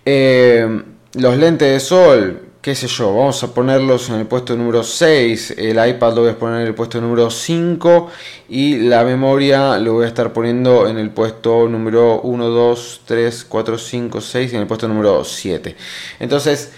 Eh, 0.05 0.83
los 1.15 1.37
lentes 1.39 1.73
de 1.73 1.81
sol, 1.81 2.48
qué 2.69 2.75
sé 2.75 2.87
yo, 2.87 3.15
vamos 3.15 3.43
a 3.43 3.55
ponerlos 3.55 4.11
en 4.11 4.17
el 4.17 4.27
puesto 4.27 4.55
número 4.55 4.83
6, 4.83 5.55
el 5.57 5.89
iPad 5.89 6.15
lo 6.15 6.21
voy 6.21 6.33
a 6.33 6.39
poner 6.39 6.61
en 6.61 6.67
el 6.67 6.75
puesto 6.75 7.01
número 7.01 7.31
5 7.31 8.11
y 8.51 8.77
la 8.77 9.05
memoria 9.05 9.79
lo 9.79 9.95
voy 9.95 10.05
a 10.05 10.09
estar 10.09 10.35
poniendo 10.35 10.87
en 10.87 10.99
el 10.99 11.09
puesto 11.09 11.67
número 11.67 12.21
1, 12.21 12.47
2, 12.47 13.01
3, 13.07 13.47
4, 13.49 13.79
5, 13.79 14.21
6 14.21 14.53
y 14.53 14.57
en 14.57 14.61
el 14.61 14.69
puesto 14.69 14.87
número 14.87 15.25
7. 15.25 15.77
Entonces, 16.21 16.73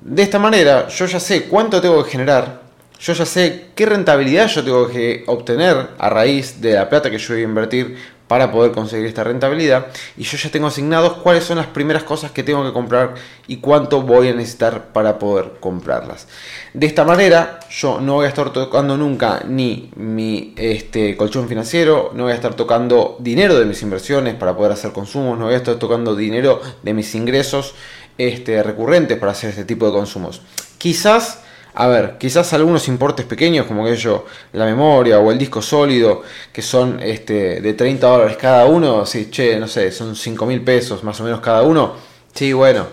de 0.00 0.22
esta 0.22 0.38
manera 0.38 0.88
yo 0.88 1.04
ya 1.04 1.20
sé 1.20 1.44
cuánto 1.44 1.78
tengo 1.82 2.02
que 2.02 2.10
generar, 2.10 2.62
yo 2.98 3.12
ya 3.12 3.26
sé 3.26 3.66
qué 3.74 3.84
rentabilidad 3.84 4.48
yo 4.48 4.64
tengo 4.64 4.88
que 4.88 5.24
obtener 5.26 5.90
a 5.98 6.08
raíz 6.08 6.58
de 6.62 6.72
la 6.72 6.88
plata 6.88 7.10
que 7.10 7.18
yo 7.18 7.34
voy 7.34 7.42
a 7.42 7.44
invertir 7.44 7.98
para 8.28 8.52
poder 8.52 8.72
conseguir 8.72 9.06
esta 9.06 9.24
rentabilidad 9.24 9.86
y 10.16 10.22
yo 10.22 10.36
ya 10.36 10.50
tengo 10.50 10.68
asignados 10.68 11.14
cuáles 11.14 11.44
son 11.44 11.56
las 11.56 11.66
primeras 11.66 12.04
cosas 12.04 12.30
que 12.30 12.42
tengo 12.42 12.64
que 12.64 12.72
comprar 12.72 13.14
y 13.46 13.56
cuánto 13.56 14.02
voy 14.02 14.28
a 14.28 14.34
necesitar 14.34 14.92
para 14.92 15.18
poder 15.18 15.54
comprarlas. 15.58 16.28
De 16.74 16.86
esta 16.86 17.04
manera 17.04 17.60
yo 17.70 18.00
no 18.00 18.14
voy 18.14 18.26
a 18.26 18.28
estar 18.28 18.52
tocando 18.52 18.96
nunca 18.96 19.42
ni 19.46 19.90
mi 19.96 20.54
este, 20.56 21.16
colchón 21.16 21.48
financiero, 21.48 22.12
no 22.14 22.24
voy 22.24 22.32
a 22.32 22.36
estar 22.36 22.54
tocando 22.54 23.16
dinero 23.18 23.58
de 23.58 23.64
mis 23.64 23.82
inversiones 23.82 24.34
para 24.34 24.54
poder 24.54 24.72
hacer 24.72 24.92
consumos, 24.92 25.38
no 25.38 25.46
voy 25.46 25.54
a 25.54 25.58
estar 25.58 25.76
tocando 25.76 26.14
dinero 26.14 26.60
de 26.82 26.94
mis 26.94 27.14
ingresos 27.14 27.74
este, 28.18 28.62
recurrentes 28.62 29.18
para 29.18 29.32
hacer 29.32 29.50
este 29.50 29.64
tipo 29.64 29.86
de 29.86 29.92
consumos. 29.92 30.42
Quizás 30.76 31.40
a 31.80 31.86
ver, 31.86 32.18
quizás 32.18 32.52
algunos 32.54 32.88
importes 32.88 33.24
pequeños 33.24 33.64
como 33.64 33.86
aquello, 33.86 34.24
la 34.52 34.64
memoria 34.64 35.20
o 35.20 35.30
el 35.30 35.38
disco 35.38 35.62
sólido, 35.62 36.22
que 36.52 36.60
son 36.60 36.98
este, 37.00 37.60
de 37.60 37.74
30 37.74 38.04
dólares 38.04 38.36
cada 38.36 38.66
uno, 38.66 39.06
si, 39.06 39.30
che, 39.30 39.60
no 39.60 39.68
sé, 39.68 39.92
son 39.92 40.16
5 40.16 40.44
mil 40.44 40.62
pesos 40.64 41.04
más 41.04 41.20
o 41.20 41.24
menos 41.24 41.38
cada 41.38 41.62
uno, 41.62 41.94
sí, 42.34 42.52
bueno, 42.52 42.84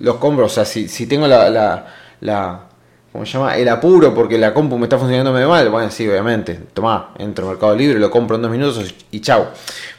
los 0.00 0.16
compro, 0.16 0.46
o 0.46 0.48
sea, 0.48 0.64
si, 0.64 0.88
si 0.88 1.06
tengo 1.06 1.28
la, 1.28 1.48
la, 1.48 1.86
la 2.22 2.60
¿cómo 3.12 3.24
se 3.24 3.34
llama? 3.34 3.56
El 3.56 3.68
apuro 3.68 4.12
porque 4.12 4.36
la 4.36 4.52
compu 4.52 4.78
me 4.78 4.86
está 4.86 4.98
funcionando 4.98 5.32
medio 5.32 5.48
mal, 5.48 5.70
bueno, 5.70 5.88
sí, 5.92 6.08
obviamente, 6.08 6.58
tomá, 6.74 7.14
entro 7.20 7.44
al 7.44 7.52
Mercado 7.52 7.76
Libre, 7.76 8.00
lo 8.00 8.10
compro 8.10 8.34
en 8.34 8.42
dos 8.42 8.50
minutos 8.50 8.94
y 9.12 9.20
chau. 9.20 9.46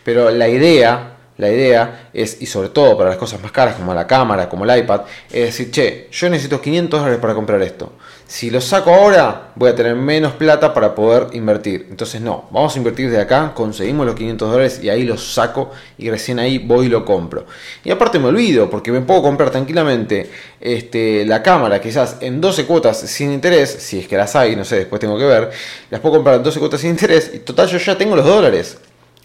Pero 0.04 0.30
la 0.30 0.50
idea 0.50 1.14
la 1.38 1.50
idea 1.50 2.10
es, 2.13 2.41
y 2.41 2.45
sobre 2.45 2.69
todo 2.69 2.98
para 2.98 3.10
las 3.10 3.17
cosas 3.17 3.41
más 3.41 3.52
caras 3.52 3.76
como 3.76 3.93
la 3.93 4.08
cámara, 4.08 4.48
como 4.48 4.63
el 4.63 4.80
iPad, 4.80 5.02
es 5.30 5.45
decir, 5.45 5.69
che, 5.71 6.08
yo 6.12 6.30
necesito 6.30 6.62
500 6.62 7.00
dólares 7.00 7.19
para 7.19 7.34
comprar 7.34 7.62
esto. 7.62 7.91
Si 8.28 8.50
lo 8.50 8.60
saco 8.62 8.93
ahora, 8.93 9.52
voy 9.56 9.69
a 9.69 9.76
tener 9.76 9.95
menos 9.95 10.34
plata 10.34 10.74
para 10.74 10.95
poder 10.95 11.28
invertir. 11.34 11.88
Entonces, 11.89 12.21
no, 12.21 12.45
vamos 12.52 12.74
a 12.74 12.78
invertir 12.78 13.12
de 13.12 13.19
acá, 13.19 13.52
conseguimos 13.54 14.06
los 14.06 14.15
500 14.15 14.50
dólares 14.50 14.80
y 14.82 14.89
ahí 14.89 15.04
los 15.04 15.34
saco 15.34 15.71
y 15.98 16.10
recién 16.10 16.39
ahí 16.39 16.58
voy 16.58 16.88
y 16.88 16.89
lo 16.89 17.04
compro. 17.04 17.45
Y 17.84 17.91
aparte 17.91 18.17
me 18.17 18.28
olvido, 18.28 18.69
porque 18.69 18.91
me 18.91 19.02
puedo 19.02 19.21
comprar 19.21 19.52
tranquilamente 19.52 20.32
este, 20.60 21.26
la 21.26 21.43
cámara, 21.43 21.82
quizás 21.82 22.17
en 22.21 22.39
12 22.39 22.65
cuotas 22.65 22.98
sin 22.98 23.32
interés, 23.32 23.69
si 23.69 24.00
es 24.00 24.08
que 24.08 24.17
las 24.17 24.36
hay, 24.36 24.56
no 24.56 24.65
sé, 24.65 24.78
después 24.78 25.00
tengo 25.00 25.17
que 25.17 25.26
ver, 25.26 25.52
las 25.91 26.00
puedo 26.00 26.15
comprar 26.15 26.38
en 26.38 26.43
12 26.43 26.60
cuotas 26.60 26.82
sin 26.82 26.91
interés 26.91 27.32
y 27.34 27.39
total 27.39 27.67
yo 27.67 27.78
ya 27.78 27.98
tengo 27.98 28.15
los 28.15 28.26
dólares. 28.26 28.78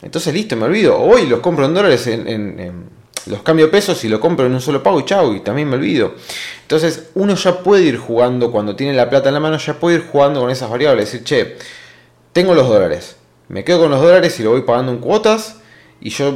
Entonces 0.02 0.32
listo, 0.32 0.56
me 0.56 0.64
olvido. 0.64 0.98
Hoy 0.98 1.26
los 1.26 1.40
compro 1.40 1.64
en 1.66 1.74
dólares, 1.74 2.06
en, 2.06 2.88
los 3.26 3.42
cambio 3.42 3.70
pesos 3.70 4.02
y 4.04 4.08
lo 4.08 4.18
compro 4.18 4.46
en 4.46 4.54
un 4.54 4.60
solo 4.60 4.82
pago 4.82 5.00
y 5.00 5.04
chau, 5.04 5.34
y 5.34 5.40
también 5.40 5.68
me 5.68 5.76
olvido. 5.76 6.14
Entonces 6.62 7.10
uno 7.14 7.34
ya 7.34 7.58
puede 7.58 7.82
ir 7.82 7.98
jugando, 7.98 8.50
cuando 8.50 8.76
tiene 8.76 8.94
la 8.94 9.10
plata 9.10 9.28
en 9.28 9.34
la 9.34 9.40
mano, 9.40 9.58
ya 9.58 9.74
puede 9.74 9.96
ir 9.96 10.06
jugando 10.10 10.40
con 10.40 10.50
esas 10.50 10.70
variables. 10.70 11.12
Decir, 11.12 11.24
che, 11.24 11.56
tengo 12.32 12.54
los 12.54 12.68
dólares. 12.68 13.16
Me 13.48 13.64
quedo 13.64 13.80
con 13.80 13.90
los 13.90 14.00
dólares 14.00 14.38
y 14.40 14.42
lo 14.42 14.50
voy 14.50 14.62
pagando 14.62 14.92
en 14.92 14.98
cuotas. 14.98 15.56
Y 16.00 16.10
yo 16.10 16.34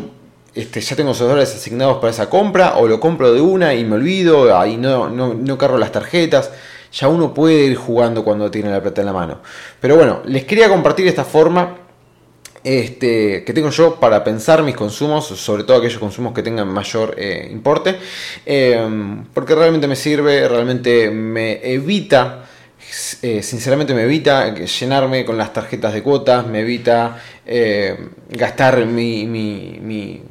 este, 0.55 0.81
ya 0.81 0.96
tengo 0.96 1.12
esos 1.12 1.29
dólares 1.29 1.55
asignados 1.55 1.98
para 1.98 2.11
esa 2.11 2.29
compra. 2.29 2.77
O 2.77 2.87
lo 2.87 3.00
compro 3.00 3.33
de 3.33 3.40
una 3.40 3.74
y 3.74 3.85
me 3.85 3.96
olvido. 3.96 4.59
Ahí 4.59 4.77
no, 4.77 5.09
no, 5.09 5.33
no 5.33 5.59
cargo 5.59 5.79
las 5.79 5.92
tarjetas 5.92 6.50
ya 6.94 7.09
uno 7.09 7.35
puede 7.35 7.64
ir 7.64 7.77
jugando 7.77 8.24
cuando 8.24 8.50
tiene 8.50 8.70
la 8.70 8.81
plata 8.81 9.00
en 9.00 9.07
la 9.07 9.12
mano. 9.12 9.40
Pero 9.81 9.96
bueno, 9.96 10.22
les 10.27 10.44
quería 10.44 10.68
compartir 10.68 11.09
esta 11.09 11.24
forma 11.24 11.79
este, 12.64 13.44
que 13.44 13.53
tengo 13.53 13.68
yo 13.68 14.00
para 14.00 14.24
pensar 14.24 14.62
mis 14.62 14.74
consumos, 14.74 15.27
sobre 15.27 15.64
todo 15.64 15.77
aquellos 15.77 15.98
consumos 15.98 16.33
que 16.33 16.42
tengan 16.42 16.68
mayor 16.68 17.14
eh, 17.18 17.46
importe, 17.53 17.96
em, 18.46 19.24
porque 19.35 19.55
realmente 19.55 19.87
me 19.87 19.96
sirve, 19.96 20.48
realmente 20.48 21.11
me 21.11 21.61
evita, 21.62 22.46
eh, 23.22 23.42
sinceramente 23.42 23.92
me 23.92 24.05
evita 24.05 24.55
llenarme 24.55 25.27
con 25.27 25.37
las 25.37 25.53
tarjetas 25.53 25.92
de 25.92 26.03
cuotas, 26.03 26.46
me 26.46 26.61
evita 26.61 27.22
eh, 27.44 28.09
gastar 28.31 28.87
mi, 28.87 30.22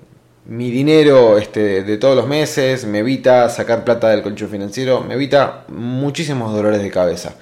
dinero 0.45 1.37
este, 1.37 1.83
de 1.83 1.97
todos 1.97 2.15
los 2.15 2.27
meses, 2.27 2.85
me 2.85 2.99
evita 2.99 3.47
sacar 3.49 3.85
plata 3.85 4.09
del 4.09 4.21
colchón 4.21 4.49
financiero, 4.49 5.01
me 5.01 5.13
evita 5.13 5.63
muchísimos 5.69 6.53
dolores 6.53 6.81
de 6.81 6.91
cabeza. 6.91 7.35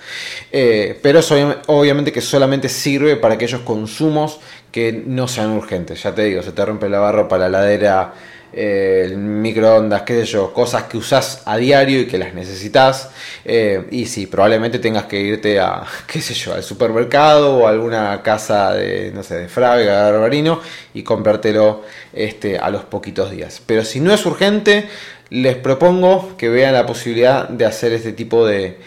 Eh, 0.51 0.99
pero 1.01 1.19
eso 1.19 1.35
obviamente 1.67 2.11
que 2.11 2.21
solamente 2.21 2.69
sirve 2.69 3.15
para 3.15 3.35
aquellos 3.35 3.61
consumos 3.61 4.39
que 4.71 5.03
no 5.05 5.27
sean 5.27 5.51
urgentes. 5.51 6.03
Ya 6.03 6.13
te 6.13 6.23
digo, 6.23 6.43
se 6.43 6.51
te 6.51 6.63
rompe 6.63 6.89
la 6.89 6.99
barra 6.99 7.27
para 7.27 7.49
la 7.49 7.59
ladera 7.59 8.13
eh, 8.53 9.13
microondas, 9.15 10.01
qué 10.01 10.21
sé 10.21 10.25
yo, 10.25 10.53
cosas 10.53 10.83
que 10.83 10.97
usás 10.97 11.43
a 11.45 11.57
diario 11.57 12.01
y 12.01 12.07
que 12.07 12.17
las 12.17 12.33
necesitas. 12.33 13.09
Eh, 13.45 13.87
y 13.91 14.05
sí, 14.05 14.27
probablemente 14.27 14.79
tengas 14.79 15.05
que 15.05 15.19
irte 15.19 15.59
a, 15.59 15.83
qué 16.07 16.21
sé 16.21 16.33
yo, 16.33 16.53
al 16.53 16.63
supermercado 16.63 17.57
o 17.57 17.67
a 17.67 17.69
alguna 17.69 18.21
casa 18.21 18.73
de, 18.73 19.11
no 19.13 19.23
sé, 19.23 19.37
de 19.37 19.47
Frávega, 19.47 20.05
de 20.05 20.11
Garbarino 20.11 20.59
y 20.93 21.03
comprártelo 21.03 21.83
este, 22.13 22.57
a 22.57 22.69
los 22.69 22.83
poquitos 22.83 23.31
días. 23.31 23.61
Pero 23.65 23.85
si 23.85 23.99
no 23.99 24.13
es 24.13 24.25
urgente, 24.25 24.87
les 25.29 25.55
propongo 25.55 26.35
que 26.37 26.49
vean 26.49 26.73
la 26.73 26.85
posibilidad 26.85 27.47
de 27.47 27.65
hacer 27.65 27.93
este 27.93 28.11
tipo 28.11 28.45
de, 28.45 28.77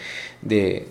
de 0.41 0.87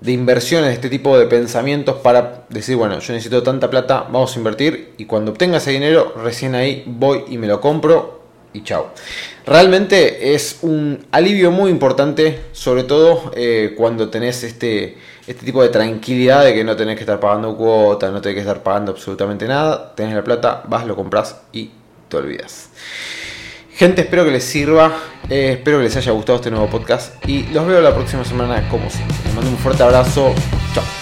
de 0.00 0.12
inversiones, 0.12 0.72
este 0.72 0.88
tipo 0.88 1.18
de 1.18 1.26
pensamientos 1.26 1.96
para 1.96 2.44
decir, 2.48 2.76
bueno, 2.76 2.98
yo 3.00 3.12
necesito 3.12 3.42
tanta 3.42 3.68
plata, 3.68 4.06
vamos 4.10 4.34
a 4.34 4.38
invertir 4.38 4.94
y 4.96 5.04
cuando 5.04 5.32
obtenga 5.32 5.58
ese 5.58 5.72
dinero, 5.72 6.14
recién 6.22 6.54
ahí 6.54 6.84
voy 6.86 7.24
y 7.28 7.36
me 7.36 7.46
lo 7.46 7.60
compro 7.60 8.20
y 8.52 8.62
chao. 8.62 8.92
Realmente 9.46 10.34
es 10.34 10.58
un 10.62 11.06
alivio 11.12 11.50
muy 11.50 11.70
importante, 11.70 12.40
sobre 12.52 12.84
todo 12.84 13.30
eh, 13.34 13.74
cuando 13.76 14.08
tenés 14.08 14.42
este, 14.42 14.96
este 15.26 15.44
tipo 15.44 15.62
de 15.62 15.68
tranquilidad 15.68 16.44
de 16.44 16.54
que 16.54 16.64
no 16.64 16.76
tenés 16.76 16.96
que 16.96 17.02
estar 17.02 17.20
pagando 17.20 17.56
cuotas, 17.56 18.12
no 18.12 18.20
tenés 18.20 18.36
que 18.36 18.40
estar 18.40 18.62
pagando 18.62 18.92
absolutamente 18.92 19.46
nada, 19.46 19.94
tenés 19.94 20.14
la 20.14 20.24
plata, 20.24 20.62
vas, 20.66 20.86
lo 20.86 20.96
compras 20.96 21.42
y 21.52 21.70
te 22.08 22.16
olvidas. 22.16 22.70
Gente, 23.80 24.02
espero 24.02 24.26
que 24.26 24.30
les 24.30 24.44
sirva, 24.44 24.92
eh, 25.30 25.52
espero 25.52 25.78
que 25.78 25.84
les 25.84 25.96
haya 25.96 26.12
gustado 26.12 26.36
este 26.36 26.50
nuevo 26.50 26.66
podcast 26.68 27.14
y 27.26 27.44
los 27.44 27.66
veo 27.66 27.80
la 27.80 27.94
próxima 27.94 28.22
semana 28.26 28.68
como 28.68 28.90
siempre. 28.90 29.16
Les 29.24 29.34
mando 29.34 29.50
un 29.50 29.56
fuerte 29.56 29.82
abrazo, 29.82 30.34
chao. 30.74 30.99